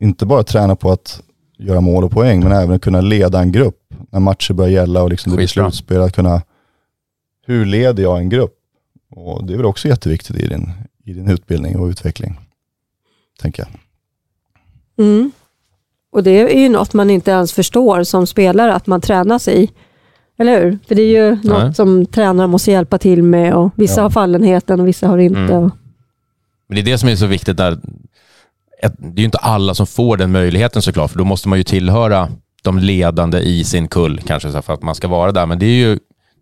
[0.00, 1.22] inte bara träna på att
[1.58, 3.78] göra mål och poäng, men även kunna leda en grupp
[4.10, 6.00] när matcher börjar gälla och liksom det blir slutspel.
[6.00, 6.42] Att kunna,
[7.46, 8.52] hur leder jag en grupp?
[9.10, 10.72] Och det är väl också jätteviktigt i din,
[11.04, 12.40] i din utbildning och utveckling,
[13.40, 13.80] tänker jag.
[15.06, 15.32] Mm.
[16.12, 19.70] Och det är ju något man inte ens förstår som spelare att man tränas i.
[20.38, 20.78] Eller hur?
[20.88, 21.40] För det är ju Nej.
[21.44, 24.02] något som tränare måste hjälpa till med och vissa Ja.
[24.02, 25.40] har fallenheten och vissa har inte.
[25.40, 25.70] Mm.
[26.68, 27.78] Men det är det som är så viktigt där.
[28.82, 31.64] Det är ju inte alla som får den möjligheten såklart, för då måste man ju
[31.64, 32.28] tillhöra
[32.62, 35.46] de ledande i sin kull kanske för att man ska vara där.
[35.46, 35.98] Men det, är ju,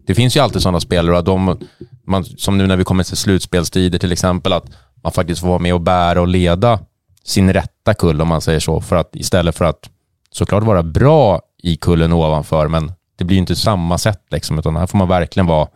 [0.06, 1.58] det finns ju alltid sådana spelare, och de,
[2.06, 4.64] man, som nu när vi kommer till slutspelstider till exempel, att
[5.02, 6.78] man faktiskt får vara med och bära och leda
[7.24, 9.90] sin rätta kull om man säger så, för att istället för att
[10.30, 14.86] såklart vara bra i kullen ovanför, men det blir inte samma sätt, liksom, utan här
[14.86, 15.68] får man verkligen vara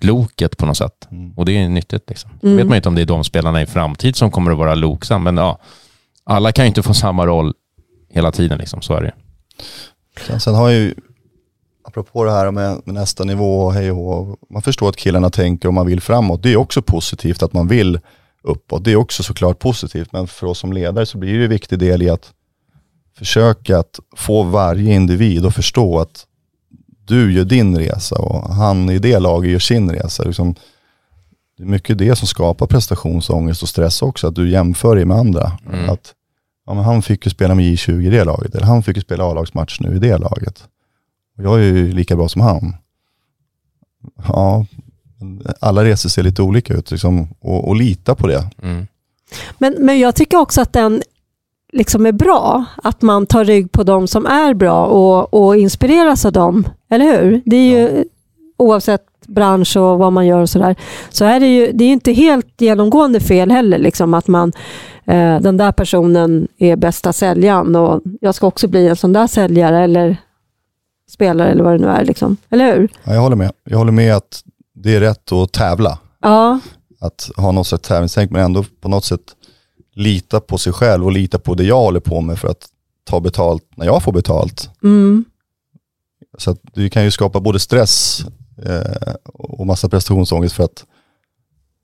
[0.00, 1.08] loket på något sätt.
[1.10, 1.32] Mm.
[1.36, 2.08] Och det är nyttigt.
[2.08, 2.30] Liksom.
[2.42, 2.56] Mm.
[2.56, 5.22] vet man inte om det är de spelarna i framtid som kommer att vara loksam,
[5.22, 5.58] men ja,
[6.26, 7.54] alla kan ju inte få samma roll
[8.10, 8.82] hela tiden, liksom.
[8.82, 9.14] så är det
[10.26, 10.94] sen, sen har ju,
[11.84, 15.74] apropå det här med, med nästa nivå, hej och man förstår att killarna tänker och
[15.74, 16.42] man vill framåt.
[16.42, 18.00] Det är också positivt att man vill
[18.42, 18.84] uppåt.
[18.84, 21.78] Det är också såklart positivt, men för oss som ledare så blir det en viktig
[21.78, 22.32] del i att
[23.18, 26.26] försöka att få varje individ att förstå att
[27.04, 30.22] du gör din resa och han i det laget gör sin resa.
[30.22, 30.54] Liksom,
[31.56, 35.16] det är mycket det som skapar prestationsångest och stress också, att du jämför dig med
[35.16, 35.52] andra.
[35.72, 35.90] Mm.
[35.90, 36.14] Att,
[36.66, 39.02] ja, men han fick ju spela med J20 i det laget, eller han fick ju
[39.02, 40.64] spela A-lagsmatch nu i det laget.
[41.38, 42.76] Och jag är ju lika bra som han.
[44.28, 44.66] Ja,
[45.60, 48.50] alla resor ser lite olika ut liksom, och, och lita på det.
[48.62, 48.86] Mm.
[49.58, 51.02] Men, men jag tycker också att den
[51.72, 56.24] liksom är bra, att man tar rygg på de som är bra och, och inspireras
[56.24, 56.68] av dem.
[56.90, 57.42] Eller hur?
[57.44, 58.04] Det är ju, ja.
[58.56, 60.76] Oavsett bransch och vad man gör och sådär,
[61.10, 64.52] så är det ju det är inte helt genomgående fel heller, liksom, att man
[65.04, 69.26] eh, den där personen är bästa säljaren och jag ska också bli en sån där
[69.26, 70.16] säljare eller
[71.10, 72.04] spelare eller vad det nu är.
[72.04, 72.36] Liksom.
[72.50, 72.88] Eller hur?
[73.04, 73.52] Ja, jag håller med.
[73.64, 74.42] Jag håller med att
[74.74, 75.98] det är rätt att tävla.
[76.22, 76.60] Ja.
[77.00, 79.20] Att ha något sätt tävlingstänk men ändå på något sätt
[79.94, 82.66] lita på sig själv och lita på det jag håller på med för att
[83.04, 84.70] ta betalt när jag får betalt.
[84.82, 85.24] Mm.
[86.38, 88.24] Så att du kan ju skapa både stress
[88.62, 90.84] eh, och massa prestationsångest för att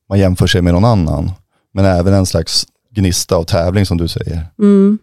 [0.08, 1.30] man jämför sig med någon annan.
[1.74, 4.46] Men även en slags gnista av tävling som du säger.
[4.58, 4.98] Mm.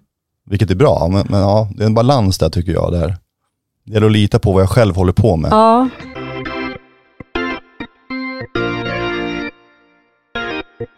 [0.50, 2.92] Vilket är bra, men, men, ja, det är en balans där tycker jag.
[2.92, 3.18] Där.
[3.86, 5.52] Det gäller att lita på vad jag själv håller på med.
[5.52, 5.90] Ja.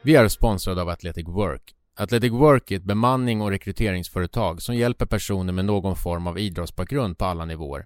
[0.03, 1.75] Vi är sponsrade av Athletic Work.
[1.97, 7.17] Athletic Work är ett bemanning och rekryteringsföretag som hjälper personer med någon form av idrottsbakgrund
[7.17, 7.85] på alla nivåer.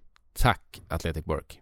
[0.33, 1.59] Tack Athletic Work!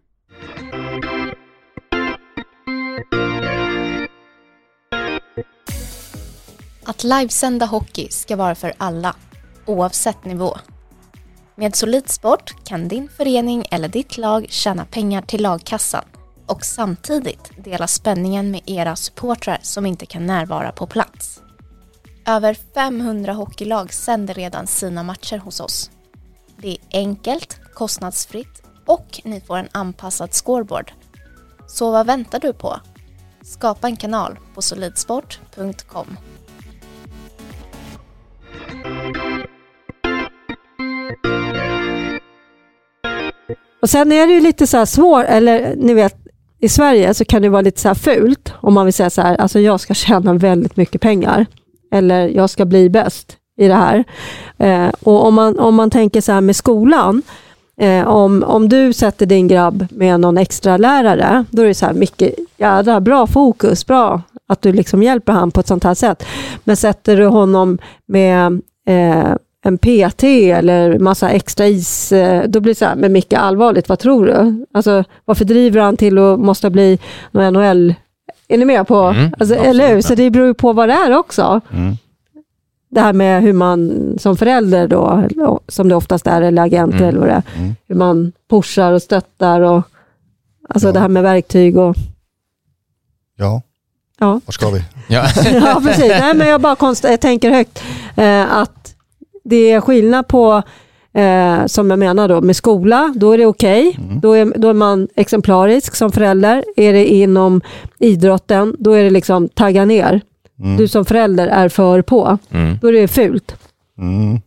[6.84, 9.16] Att livesända hockey ska vara för alla,
[9.66, 10.56] oavsett nivå.
[11.54, 16.04] Med Solidsport kan din förening eller ditt lag tjäna pengar till lagkassan
[16.46, 21.42] och samtidigt dela spänningen med era supportrar som inte kan närvara på plats.
[22.26, 25.90] Över 500 hockeylag sänder redan sina matcher hos oss.
[26.62, 30.92] Det är enkelt, kostnadsfritt och ni får en anpassad scoreboard.
[31.66, 32.80] Så vad väntar du på?
[33.42, 36.16] Skapa en kanal på solidsport.com.
[43.82, 46.16] Och sen är det ju lite så här svårt, eller ni vet,
[46.58, 49.22] i Sverige så kan det vara lite så här fult om man vill säga så
[49.22, 51.46] här, alltså jag ska tjäna väldigt mycket pengar.
[51.92, 54.04] Eller jag ska bli bäst i det här.
[54.58, 57.22] Eh, och om man, om man tänker så här med skolan,
[57.80, 61.86] eh, om, om du sätter din grabb med någon extra lärare, då är det så
[61.86, 65.94] här, mycket jädra bra fokus, bra att du liksom hjälper han på ett sånt här
[65.94, 66.24] sätt.
[66.64, 72.74] Men sätter du honom med eh, en PT eller massa extra is, eh, då blir
[72.74, 74.66] det så här, men mycket allvarligt, vad tror du?
[74.74, 76.98] Alltså, varför driver han till att måste bli
[77.30, 77.94] någon NHL?
[78.48, 78.96] Är ni med på?
[78.96, 80.00] Mm, alltså, eller hur?
[80.00, 81.60] Så det beror ju på vad det är också.
[81.72, 81.96] Mm.
[82.90, 87.04] Det här med hur man som förälder då, som det oftast är, eller agent mm.
[87.04, 87.74] eller vad det är, mm.
[87.88, 89.82] hur man pushar och stöttar och
[90.68, 90.92] alltså ja.
[90.92, 91.96] det här med verktyg och
[93.40, 93.62] Ja.
[94.18, 94.40] Ja.
[94.46, 94.82] Var ska vi?
[95.08, 96.08] Ja, ja precis.
[96.08, 97.82] Nej, men jag bara konst jag tänker högt
[98.16, 98.94] eh, att
[99.44, 100.62] det är skillnad på,
[101.12, 103.88] eh, som jag menar då, med skola, då är det okej.
[103.88, 104.04] Okay.
[104.04, 104.20] Mm.
[104.20, 106.64] Då, är, då är man exemplarisk som förälder.
[106.76, 107.60] Är det inom
[107.98, 110.20] idrotten, då är det liksom tagga ner.
[110.60, 110.76] Mm.
[110.76, 112.38] Du som förälder är för på.
[112.50, 112.78] Mm.
[112.82, 113.56] Då är det fult.
[113.98, 114.40] Mm.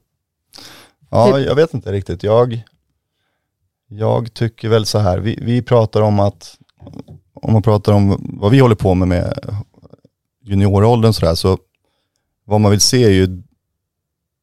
[1.10, 1.48] Ja, typ.
[1.48, 2.24] jag vet inte riktigt.
[2.24, 2.64] Jag,
[3.88, 6.58] jag tycker väl så här, vi, vi pratar om att,
[7.34, 9.56] om man pratar om vad vi håller på med med
[10.44, 11.58] junioråldern sådär, så
[12.46, 13.42] vad man vill se är ju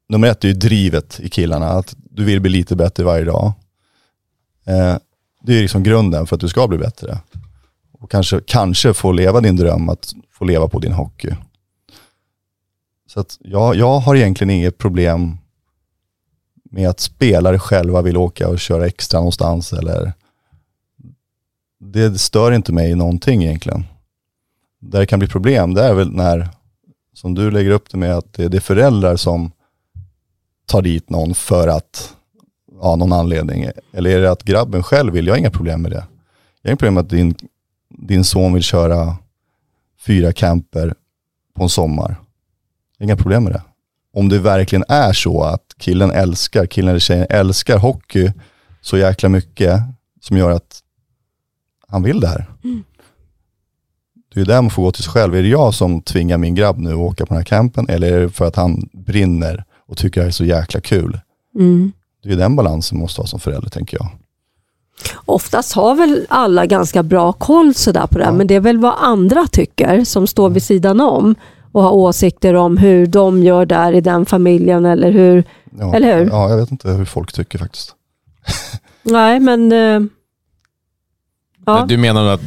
[0.08, 3.52] nummer ett är ju drivet i killarna, att du vill bli lite bättre varje dag.
[4.66, 4.96] Eh,
[5.42, 7.18] det är liksom grunden för att du ska bli bättre.
[7.92, 11.34] Och kanske, kanske få leva din dröm att få leva på din hockey.
[13.10, 15.38] Så att jag, jag har egentligen inget problem
[16.64, 20.12] med att spelare själva vill åka och köra extra någonstans eller
[21.80, 23.84] det stör inte mig någonting egentligen.
[24.80, 26.48] Där det kan bli problem, det är väl när,
[27.12, 29.52] som du lägger upp det med, att det är föräldrar som
[30.66, 32.16] tar dit någon för att,
[32.80, 33.70] ja, någon anledning.
[33.92, 35.26] Eller är det att grabben själv vill?
[35.26, 36.04] Jag har inga problem med det.
[36.62, 37.34] Jag har inga problem med att din,
[37.88, 39.16] din son vill köra
[39.98, 40.94] fyra camper
[41.54, 42.16] på en sommar.
[43.00, 43.62] Inga problem med det.
[44.14, 48.32] Om det verkligen är så att killen älskar, killen eller tjejen älskar hockey
[48.80, 49.80] så jäkla mycket
[50.20, 50.80] som gör att
[51.88, 52.46] han vill det här.
[52.64, 52.84] Mm.
[54.34, 55.34] Det är där man får gå till sig själv.
[55.34, 58.12] Är det jag som tvingar min grabb nu att åka på den här campen eller
[58.12, 61.20] är det för att han brinner och tycker det är så jäkla kul?
[61.54, 61.92] Mm.
[62.22, 64.08] Det är den balansen man måste ha som förälder tänker jag.
[65.14, 68.32] Oftast har väl alla ganska bra koll sådär på det, Ja.
[68.32, 71.34] men det är väl vad andra tycker som står vid sidan om
[71.72, 75.44] och har åsikter om hur de gör där i den familjen eller hur...
[75.78, 76.26] Ja, Eller hur?
[76.30, 77.94] Ja, jag vet inte hur folk tycker faktiskt.
[79.02, 79.72] Nej, men...
[79.72, 80.00] eh,
[81.66, 81.84] Ja.
[81.88, 82.40] Du menar att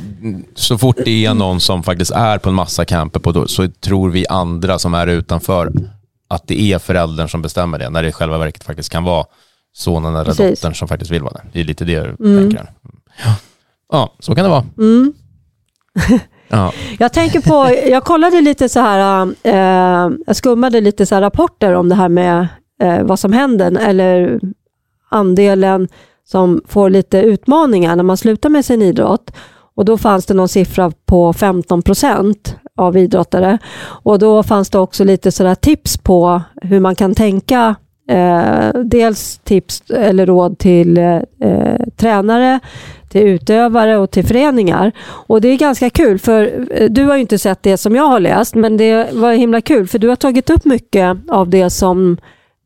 [0.56, 4.28] så fort det är någon som faktiskt är på en massa camper så tror vi
[4.28, 5.72] andra som är utanför
[6.28, 9.26] att det är föräldern som bestämmer det, när det i själva verket faktiskt kan vara
[9.74, 10.62] sonen eller Precis.
[10.62, 11.44] dottern som faktiskt vill vara det.
[11.54, 12.42] Det är lite det du Mm.
[12.44, 12.72] tänker.
[13.26, 13.36] Ja.
[13.92, 14.66] ja, så kan det vara.
[14.78, 15.14] Mm.
[16.54, 16.74] Ja.
[17.00, 21.74] Jag tänker på, jag kollade lite så här, eh, jag skummade lite så här rapporter
[21.74, 22.48] om det här med
[22.82, 24.40] eh, vad som händer, eller
[25.10, 25.88] andelen
[26.26, 29.32] som får lite utmaningar när man slutar med sin idrott.
[29.76, 33.58] Och då fanns det någon siffra på 15 procent av idrottare.
[33.84, 37.76] Och då fanns det också lite sådär tips på hur man kan tänka.
[38.10, 42.60] Eh, dels tips eller råd till eh, eh tränare,
[43.14, 44.92] till utövare och till föreningar.
[45.28, 48.04] Och det är ganska kul för eh, du har ju inte sett det som jag
[48.08, 51.70] har läst men det var himla kul för du har tagit upp mycket av det
[51.70, 52.18] som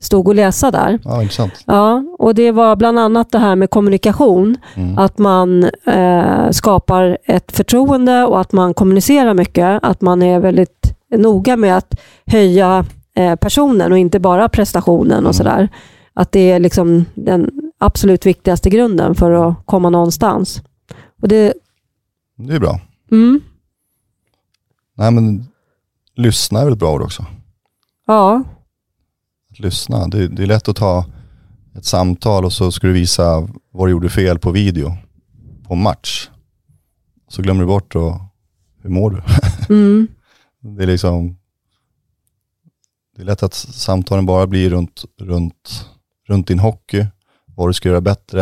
[0.01, 0.99] stod att läsa där.
[1.03, 1.53] Ja, intressant.
[1.65, 4.57] Ja, och det var bland annat det här med kommunikation.
[4.75, 4.97] Mm.
[4.97, 9.79] Att man eh, skapar ett förtroende och att man kommunicerar mycket.
[9.83, 12.85] Att man är väldigt noga med att höja
[13.15, 15.33] eh, personen och inte bara prestationen och Mm.
[15.33, 15.69] sådär.
[16.13, 20.61] Att det är liksom den absolut viktigaste grunden för att komma någonstans.
[21.21, 21.53] Och det,
[22.37, 22.79] Det är bra.
[23.11, 23.41] mm,
[24.97, 25.47] Nej men
[26.15, 27.25] lyssna är väl ett bra ord också.
[28.07, 28.43] ja,
[29.51, 30.07] Att lyssna.
[30.07, 31.05] Det, det är lätt att ta
[31.75, 34.97] ett samtal och så ska du visa vad du gjorde fel på video
[35.67, 36.29] på match.
[37.27, 38.13] Så glömmer du bort och
[38.81, 39.21] hur mår du?
[39.75, 40.07] mm,
[40.77, 41.37] Det är liksom
[43.15, 45.89] Det är lätt att samtalen bara blir runt, runt,
[46.27, 47.05] runt din hockey,
[47.57, 48.41] vad du ska göra bättre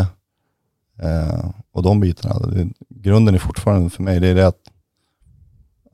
[1.02, 2.48] eh, och de bitarna.
[2.48, 4.72] Det, grunden är fortfarande för mig, det är det att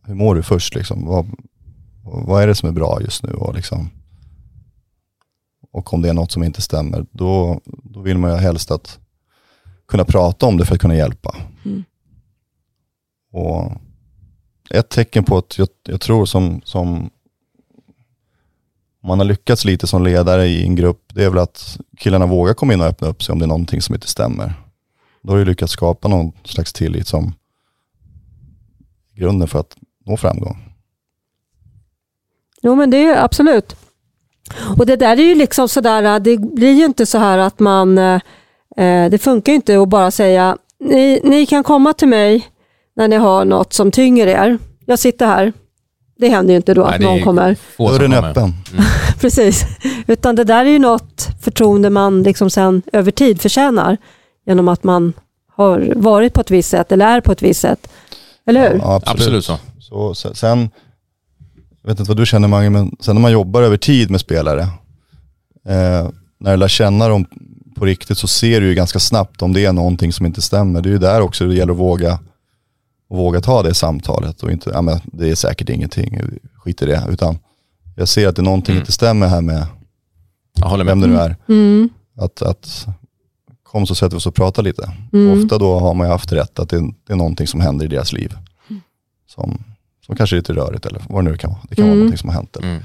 [0.04, 1.06] hur mår du först liksom?
[1.06, 1.26] Vad,
[2.04, 3.34] vad är det som är bra just nu?
[3.34, 3.90] Och, liksom,
[5.72, 9.00] och om det är något som inte stämmer, då, då vill man ju helst att
[9.88, 11.36] kunna prata om det för att kunna hjälpa.
[11.66, 11.84] Mm.
[13.32, 13.72] Och
[14.70, 17.10] ett tecken på att jag, jag tror som, som om
[19.04, 22.54] man har lyckats lite som ledare i en grupp, det är väl att killarna vågar
[22.54, 24.54] komma in och öppna upp sig om det är någonting som inte stämmer.
[25.22, 27.34] Då har du lyckats skapa någon slags tillit som
[29.16, 29.76] grunden för att
[30.06, 30.58] nå framgång.
[32.62, 33.76] Jo men det är absolut.
[34.78, 37.98] Och det där är ju liksom sådär, det blir ju inte så här att man,
[37.98, 42.48] eh, det funkar ju inte att bara säga, ni, ni kan komma till mig
[42.96, 44.58] när ni har något som tynger er.
[44.86, 45.54] Jag sitter här.
[46.22, 47.56] Det händer ju inte då Nej, att någon kommer.
[47.78, 48.54] Dörren är öppen.
[49.20, 49.66] Precis.
[50.08, 53.98] Utan det där är ju något förtroende man liksom sen över tid förtjänar.
[54.46, 55.14] Genom att man
[55.56, 57.88] har varit på ett visst sätt eller är på ett visst sätt.
[58.46, 58.80] Eller hur?
[58.80, 59.58] Ja, Absolut så.
[59.80, 60.70] Så, se- sen,
[61.82, 64.22] jag vet inte vad du känner Mange, men sen när man jobbar över tid med
[64.22, 64.62] spelare,
[65.68, 66.10] eh,
[66.40, 67.26] när du lär känna dem
[67.76, 70.82] på riktigt så ser du ju ganska snabbt om det är någonting som inte stämmer.
[70.82, 72.20] Det är ju där också det gäller att våga,
[73.12, 76.20] att våga ta det samtalet och inte, ja men det är säkert ingenting,
[76.56, 77.04] skit i det.
[77.10, 77.38] Utan
[77.96, 78.82] jag ser att det är någonting Mm.
[78.82, 79.66] inte stämmer här med
[80.54, 80.92] Jag håller med.
[80.92, 81.36] vem det nu är.
[81.48, 81.90] Mm.
[82.18, 82.88] Att, att
[83.64, 84.92] kom så sätter vi oss och pratar lite.
[85.14, 85.40] Mm.
[85.44, 87.88] Ofta då har man ju haft rätt att det, det är någonting som händer i
[87.88, 88.34] deras liv.
[89.28, 89.64] Som,
[90.06, 91.60] som kanske är lite rörigt eller vad det nu kan vara.
[91.70, 92.00] Det kan vara Mm.
[92.00, 92.58] någonting som har hänt.
[92.58, 92.68] Eller.
[92.70, 92.84] Mm.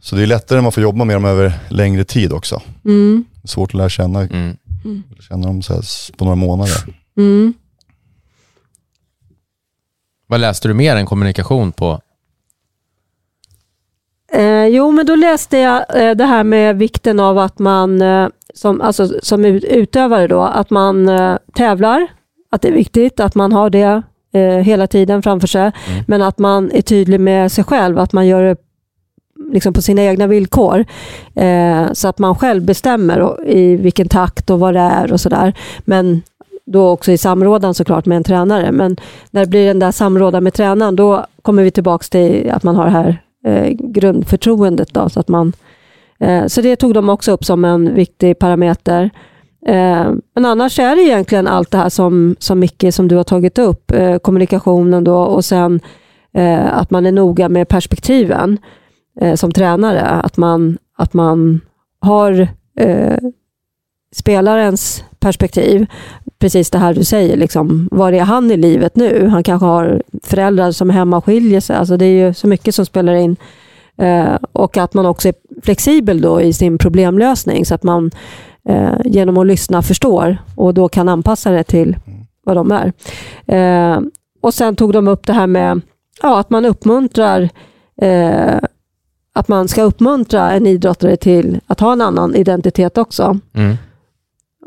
[0.00, 2.62] Så det är lättare när man får jobba med dem över längre tid också.
[2.84, 3.24] Mm.
[3.34, 4.56] Det är svårt att lära känna, Mm.
[5.20, 5.82] känna dem så
[6.16, 6.76] på några månader.
[10.28, 10.40] Mm.
[10.40, 12.00] Vad läste du mer än kommunikation på?
[14.32, 18.28] Eh, jo, men då läste jag eh, det här med vikten av att man eh,
[18.54, 22.06] som, alltså, som ut- utövare då, att man eh, tävlar,
[22.50, 24.02] att det är viktigt att man har det
[24.32, 25.72] eh, hela tiden framför sig,
[26.06, 28.56] men att man är tydlig med sig själv, att man gör det
[29.52, 30.84] liksom på sina egna villkor.
[31.34, 35.20] Eh, så att man själv bestämmer och, i vilken takt och vad det är och
[35.20, 35.52] sådär.
[35.80, 36.22] Men
[36.72, 38.72] då också i samrådan såklart med en tränare.
[38.72, 38.96] Men
[39.30, 42.76] när det blir den där samrådan med tränaren, då kommer vi tillbaka till att man
[42.76, 44.94] har det här eh, grundförtroendet.
[44.94, 45.52] Då, så, att man,
[46.20, 49.10] eh, så det tog de också upp som en viktig parameter.
[49.66, 53.24] Eh, men annars är det egentligen allt det här som, som Micke, som du har
[53.24, 53.90] tagit upp.
[53.90, 55.80] Eh, kommunikationen då och sen
[56.34, 58.58] eh, att man är noga med perspektiven
[59.20, 60.02] eh, som tränare.
[60.02, 61.60] Att man, att man
[62.00, 62.48] har
[62.80, 63.16] eh,
[64.14, 65.86] spelarens perspektiv.
[66.38, 69.28] Precis det här du säger, liksom, var är han i livet nu?
[69.28, 71.76] Han kanske har föräldrar som är hemma och skiljer sig.
[71.76, 73.36] Alltså det är ju så mycket som spelar in.
[73.96, 78.10] Eh, och att man också är flexibel då i sin problemlösning så att man
[78.68, 81.96] eh, genom att lyssna förstår och då kan anpassa det till
[82.44, 82.92] vad de är.
[83.46, 84.00] Eh,
[84.40, 85.80] och sen tog de upp det här med
[86.22, 87.48] ja, att man uppmuntrar
[88.02, 88.58] eh,
[89.32, 93.38] att man ska uppmuntra en idrottare till att ha en annan identitet också.
[93.54, 93.76] Mm.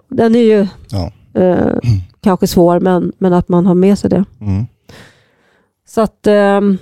[0.10, 1.12] Den är ju Ja.
[1.42, 1.74] eh,
[2.22, 4.26] kanske svår, men, men att man har med sig det.
[4.42, 4.66] Mm.
[5.88, 6.78] Så att, ehm,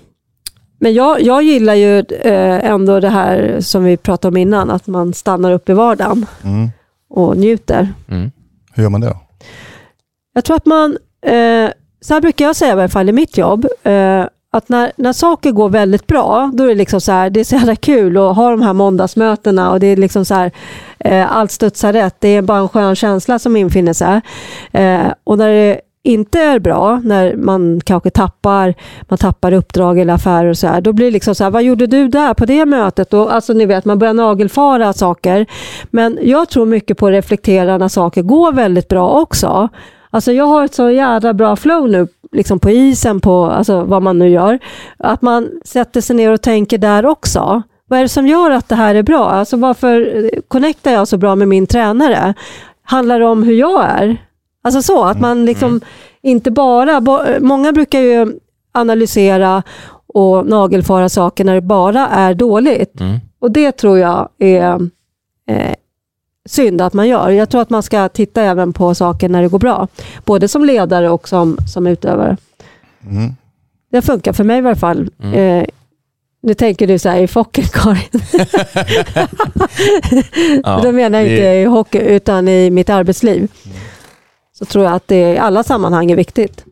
[0.80, 4.88] men jag, jag gillar ju eh, ändå det här som vi pratade om innan, att
[4.88, 6.70] man stannar upp i vardagen Mm.
[7.10, 7.94] och njuter.
[8.08, 8.32] Mm.
[8.74, 9.18] Hur gör man det då?
[10.34, 11.70] Jag tror att man, eh,
[12.02, 15.14] så här brukar jag säga i alla fall i mitt jobb, eh, att när, när
[15.14, 18.18] saker går väldigt bra, då är det liksom så här, det är så jävla kul
[18.18, 20.52] att ha de här måndagsmötena och det är liksom så här,
[21.00, 24.22] eh, allt studsar rätt, det är bara en skön känsla som infinner sig.
[24.72, 30.14] Eh, och när det inte är bra, när man kanske tappar, man tappar uppdrag eller
[30.14, 32.46] affärer och så här, då blir det liksom så här, vad gjorde du där på
[32.46, 33.14] det mötet?
[33.14, 35.46] Och, alltså ni vet, man börjar nagelfara saker.
[35.90, 39.70] Men jag tror mycket på att reflektera när saker går väldigt bra också.
[40.10, 44.02] Alltså jag har ett så jävla bra flow nu liksom på isen, på alltså vad
[44.02, 44.60] man nu gör.
[44.98, 47.62] Att man sätter sig ner och tänker där också.
[47.88, 49.30] Vad är det som gör att det här är bra?
[49.30, 52.34] Alltså varför connectar jag så bra med min tränare?
[52.84, 54.18] Handlar det om hur jag är?
[54.62, 55.82] Alltså så, att man liksom
[56.22, 57.02] inte bara...
[57.40, 58.40] Många brukar ju
[58.72, 59.64] analysera
[60.08, 63.02] och nagelfara saker när det bara är dåligt.
[63.02, 63.20] Mm.
[63.40, 64.90] Och det tror jag är
[65.48, 65.76] eh,
[66.50, 67.30] synd att man gör.
[67.30, 69.88] Jag tror att man ska titta även på saker när det går bra.
[70.26, 72.38] Både som ledare och som, som utövare.
[73.10, 73.36] Mm.
[73.92, 75.10] Det funkar för mig i alla fall.
[75.24, 75.34] Mm.
[75.62, 75.66] Eh,
[76.42, 78.22] nu tänker du så här i Focken, Karin.
[80.64, 83.52] Ja, Då menar jag inte det- i hockey, utan i mitt arbetsliv.
[84.58, 86.66] Så tror jag att det i alla sammanhang är viktigt.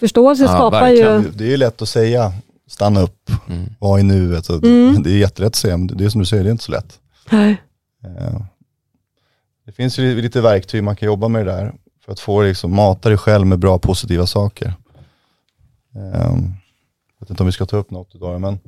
[0.00, 1.22] Förståelse Ja, skapar verkligen.
[1.22, 1.28] ju...
[1.34, 2.32] Det är ju lätt att säga,
[2.68, 3.64] stanna upp, Mm.
[3.78, 4.48] vad är nuet?
[4.48, 5.02] Mm.
[5.02, 6.72] Det är jättelätt att säga, men det är som du säger, det är inte så
[6.72, 6.98] lätt.
[7.30, 7.56] Nej.
[8.04, 8.40] Eh,
[9.66, 11.74] Det finns ju lite verktyg man kan jobba med det där
[12.04, 14.74] för att få liksom, mata dig själv med bra positiva saker.
[15.94, 16.36] Eh,
[17.18, 18.58] Jag vet inte om vi ska ta upp något idag, men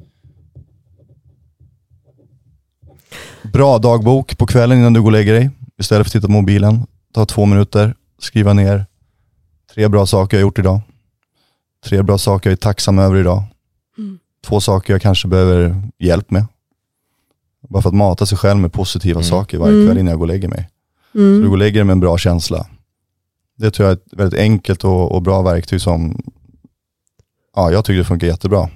[3.53, 5.51] Bra dagbok på kvällen innan du går och lägger dig.
[5.79, 6.87] Istället för att titta på mobilen.
[7.15, 8.87] Ta två minuter, skriva ner
[9.75, 10.81] tre bra saker jag gjort idag.
[11.85, 13.43] Tre bra saker jag är tacksam över idag.
[13.99, 14.19] Mm.
[14.47, 16.47] Två saker jag kanske behöver hjälp med.
[17.69, 19.31] Bara för att mata sig själv med positiva Mm.
[19.31, 19.87] saker varje Mm.
[19.87, 20.69] kväll innan jag går och lägger mig.
[21.13, 21.43] Så du Mm.
[21.45, 22.67] går och lägger dig med en bra känsla.
[23.59, 26.23] Det tror jag är ett väldigt enkelt och, och bra verktyg som
[27.57, 28.69] ja, jag tycker det funkar jättebra.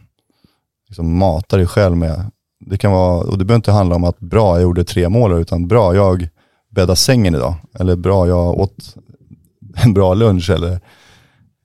[0.88, 2.30] Liksom mata dig själv med,
[2.60, 5.32] det kan vara, och det behöver inte handla om att bra, jag gjorde tre mål,
[5.40, 6.28] utan bra, jag
[6.70, 7.54] bäddade sängen idag.
[7.78, 8.94] Eller bra, jag åt
[9.84, 10.50] en bra lunch.
[10.50, 10.80] Eller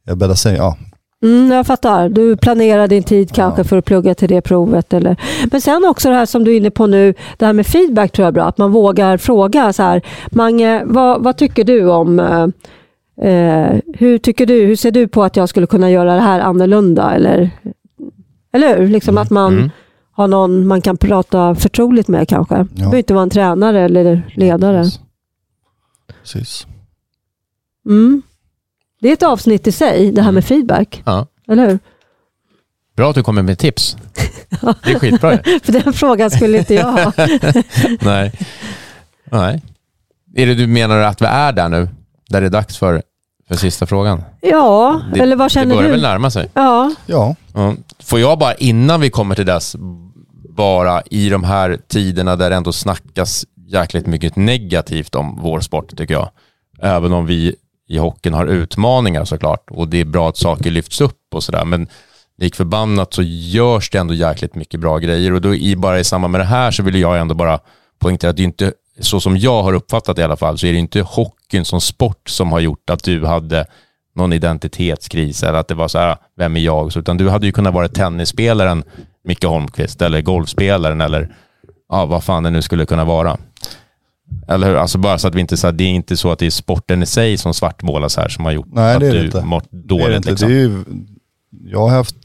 [0.04, 0.78] jag bäddade sängen, ja.
[1.24, 2.10] Mm, jag fattar.
[2.10, 3.64] Du planerar din tid kanske Ja.
[3.66, 4.94] för att plugga till det provet.
[4.94, 5.16] Eller...
[5.52, 8.12] Men sen också det här som du är inne på nu, det här med feedback
[8.12, 8.44] tror jag är bra.
[8.44, 10.02] Att man vågar fråga så här,
[10.32, 12.48] Mange, vad, vad tycker du om eh,
[13.32, 16.40] eh, hur tycker du, hur ser du på att jag skulle kunna göra det här
[16.40, 17.14] annorlunda?
[17.16, 17.50] Eller,
[18.54, 18.88] eller hur?
[18.88, 19.70] Liksom att man Mm.
[20.12, 22.56] har någon man kan prata förtroligt med kanske.
[22.56, 24.78] Det behöver inte vara en tränare eller ledare.
[24.84, 25.00] Precis.
[26.22, 26.68] Precis.
[27.90, 28.22] Mm.
[29.02, 31.02] Det är ett avsnitt i sig, det här med feedback.
[31.06, 31.28] Ja.
[31.47, 31.80] Eller hur?
[32.95, 33.97] Bra att du kommer med tips.
[34.84, 35.32] Det är skitbra.
[35.64, 37.14] För den frågan skulle inte jag ha.
[38.02, 38.32] Nej.
[39.32, 39.62] Nej.
[40.36, 41.88] Är det du menar att vi är där nu?
[42.30, 43.02] Där det är dags för,
[43.47, 44.24] för sista frågan?
[44.41, 45.91] Ja, Det, eller vad det känner börjar du?
[45.91, 46.49] väl närma sig?
[46.54, 47.76] Ja, Ja, Ja.
[47.99, 49.76] Får jag bara innan vi kommer till dess,
[50.49, 55.97] bara i de här tiderna där det ändå snackas jäkligt mycket negativt om vår sport
[55.97, 56.30] tycker jag.
[56.82, 57.56] Även om vi
[57.92, 61.66] i hockeyn har utmaningar såklart och det är bra att saker lyfts upp och sådär.
[61.66, 61.88] Men
[62.38, 65.34] lik förbannat så görs det ändå jäkligt mycket bra grejer.
[65.34, 67.60] Och då i, bara i samband med det här så vill jag ändå bara
[68.00, 70.68] poängtera att det är inte, så som jag har uppfattat det i alla fall, så
[70.68, 73.66] är det inte hockeyn som sport som har gjort att du hade
[74.16, 76.92] någon identitetskris eller att det var så här, vem är jag?
[76.92, 78.84] Så, utan du hade ju kunnat vara tennisspelaren
[79.24, 81.36] Micke Holmqvist eller golfspelaren eller
[81.89, 83.38] ja, vad fan det nu skulle kunna vara.
[84.54, 84.76] Eller hur?
[84.76, 86.49] Alltså bara så att vi inte, så här, det är inte så att det är
[86.49, 89.26] sporten i sig som svartmålas här som har gjort Nej, att det är det du
[89.26, 89.45] inte.
[89.45, 90.08] mått Det är dåligt.
[90.08, 90.30] det inte.
[90.30, 90.49] liksom.
[90.49, 90.84] Det är ju,
[91.66, 92.16] jag har haft,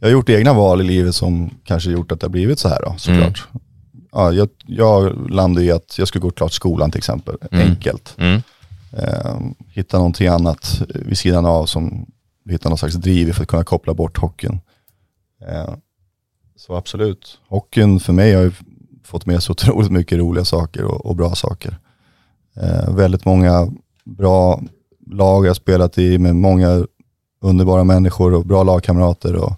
[0.00, 2.68] jag har gjort egna val i livet som kanske gjort att det har blivit så
[2.68, 3.48] här då, såklart.
[4.12, 7.68] Ja, jag, jag landade i att jag skulle gå klart skolan till exempel, Mm.
[7.68, 8.14] enkelt.
[8.18, 8.42] Mm.
[8.92, 9.36] Eh,
[9.68, 12.06] hitta någonting annat vid sidan av som
[12.50, 14.60] hitta någon slags driv för att kunna koppla bort hockeyn.
[15.48, 15.74] Eh,
[16.56, 18.52] så absolut, hockeyn för mig har ju
[19.08, 21.78] fått med så otroligt mycket roliga saker och, och bra saker.
[22.56, 23.72] Eh, väldigt många
[24.04, 24.60] bra
[25.06, 26.86] lag jag spelat i med många
[27.40, 29.52] underbara människor och bra lagkamrater och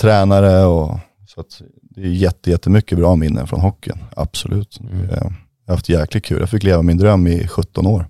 [0.00, 0.64] tränare.
[0.64, 4.80] Och, så att det är jätte, jättemycket bra minnen från hockeyn, absolut.
[4.80, 5.00] Mm.
[5.00, 5.30] Eh,
[5.64, 8.08] jag har haft jäkligt kul, jag fick leva min dröm i 17 år.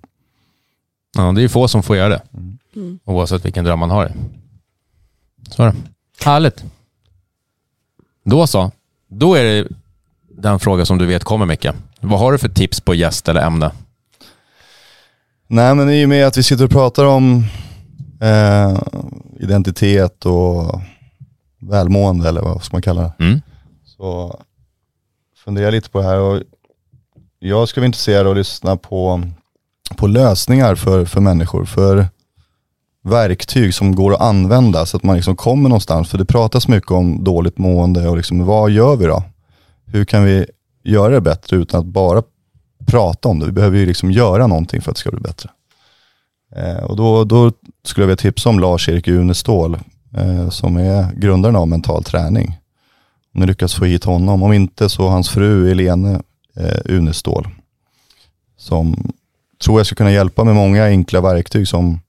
[1.17, 2.23] Ja, det är ju få som får göra det.
[2.77, 2.99] Mm.
[3.05, 4.13] Oavsett vilken dröm man har.
[5.51, 5.75] Så är det.
[6.25, 6.65] Härligt.
[8.25, 8.71] Då så.
[9.09, 9.69] Då är det
[10.37, 11.67] den fråga som du vet kommer Micke.
[12.01, 13.71] Vad har du för tips på gäst eller ämne?
[15.49, 17.45] Nej men i och med att vi sitter och pratar om
[18.21, 18.79] eh,
[19.41, 20.81] identitet och
[21.61, 23.25] välmående eller vad ska man kalla det.
[23.25, 23.41] Mm.
[23.85, 24.41] Så
[25.45, 26.43] funderar jag lite på det här och
[27.39, 29.23] jag skulle vara intresserad av att lyssna på,
[29.97, 31.65] på lösningar för, för människor.
[31.65, 32.07] För
[33.03, 36.09] verktyg som går att använda så att man liksom kommer någonstans.
[36.09, 39.23] För det pratas mycket om dåligt mående och liksom, vad gör vi då?
[39.87, 40.47] Hur kan vi
[40.83, 42.23] göra det bättre utan att bara
[42.87, 43.47] prata om det?
[43.47, 45.51] Vi behöver ju liksom göra någonting för att det ska bli bättre.
[46.57, 47.53] Eh, och då, då
[47.85, 49.79] skulle jag vilja tipsa om Lars-Erik Unestål
[50.17, 52.59] eh, som är grundaren av mental träning.
[53.35, 56.23] Om ni lyckas få hit honom, om inte så hans fru Elene
[56.57, 57.49] eh, Unestål.
[58.57, 59.13] Som
[59.65, 62.01] tror jag ska kunna hjälpa med många enkla verktyg som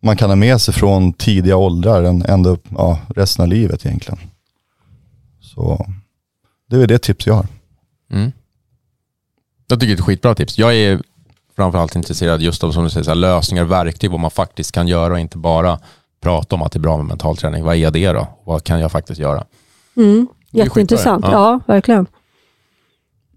[0.00, 4.18] man kan ha med sig från tidiga åldrar ända upp ja, resten av livet egentligen.
[5.40, 5.86] Så
[6.68, 7.46] det är det tips jag har.
[8.12, 8.32] Mm.
[9.66, 10.58] Jag tycker det är ett skitbra tips.
[10.58, 11.00] Jag är
[11.56, 14.88] framförallt intresserad just av som du säger, så här, lösningar verktyg, vad man faktiskt kan
[14.88, 15.78] göra och inte bara
[16.22, 17.64] prata om att det är bra med mental träning.
[17.64, 18.28] Vad är det då?
[18.44, 19.44] Vad kan jag faktiskt göra?
[19.96, 20.28] Mm.
[20.50, 21.24] Jätteintressant.
[21.24, 21.60] skitbra, Ja.
[21.66, 22.06] verkligen.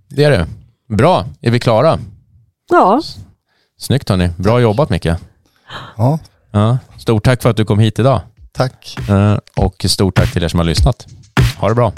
[0.09, 0.47] Det är det.
[0.95, 1.99] Bra, är vi klara?
[2.69, 3.01] Ja,
[3.77, 4.29] Snyggt hörni.
[4.37, 5.05] Bra jobbat Micke.
[5.97, 6.19] Ja,
[6.51, 6.77] Ja.
[6.97, 8.21] Stort tack för att du kom hit idag.
[8.51, 8.97] tack.
[9.09, 11.07] Eh, Och stort tack till er som har lyssnat.
[11.57, 11.93] Ha det bra.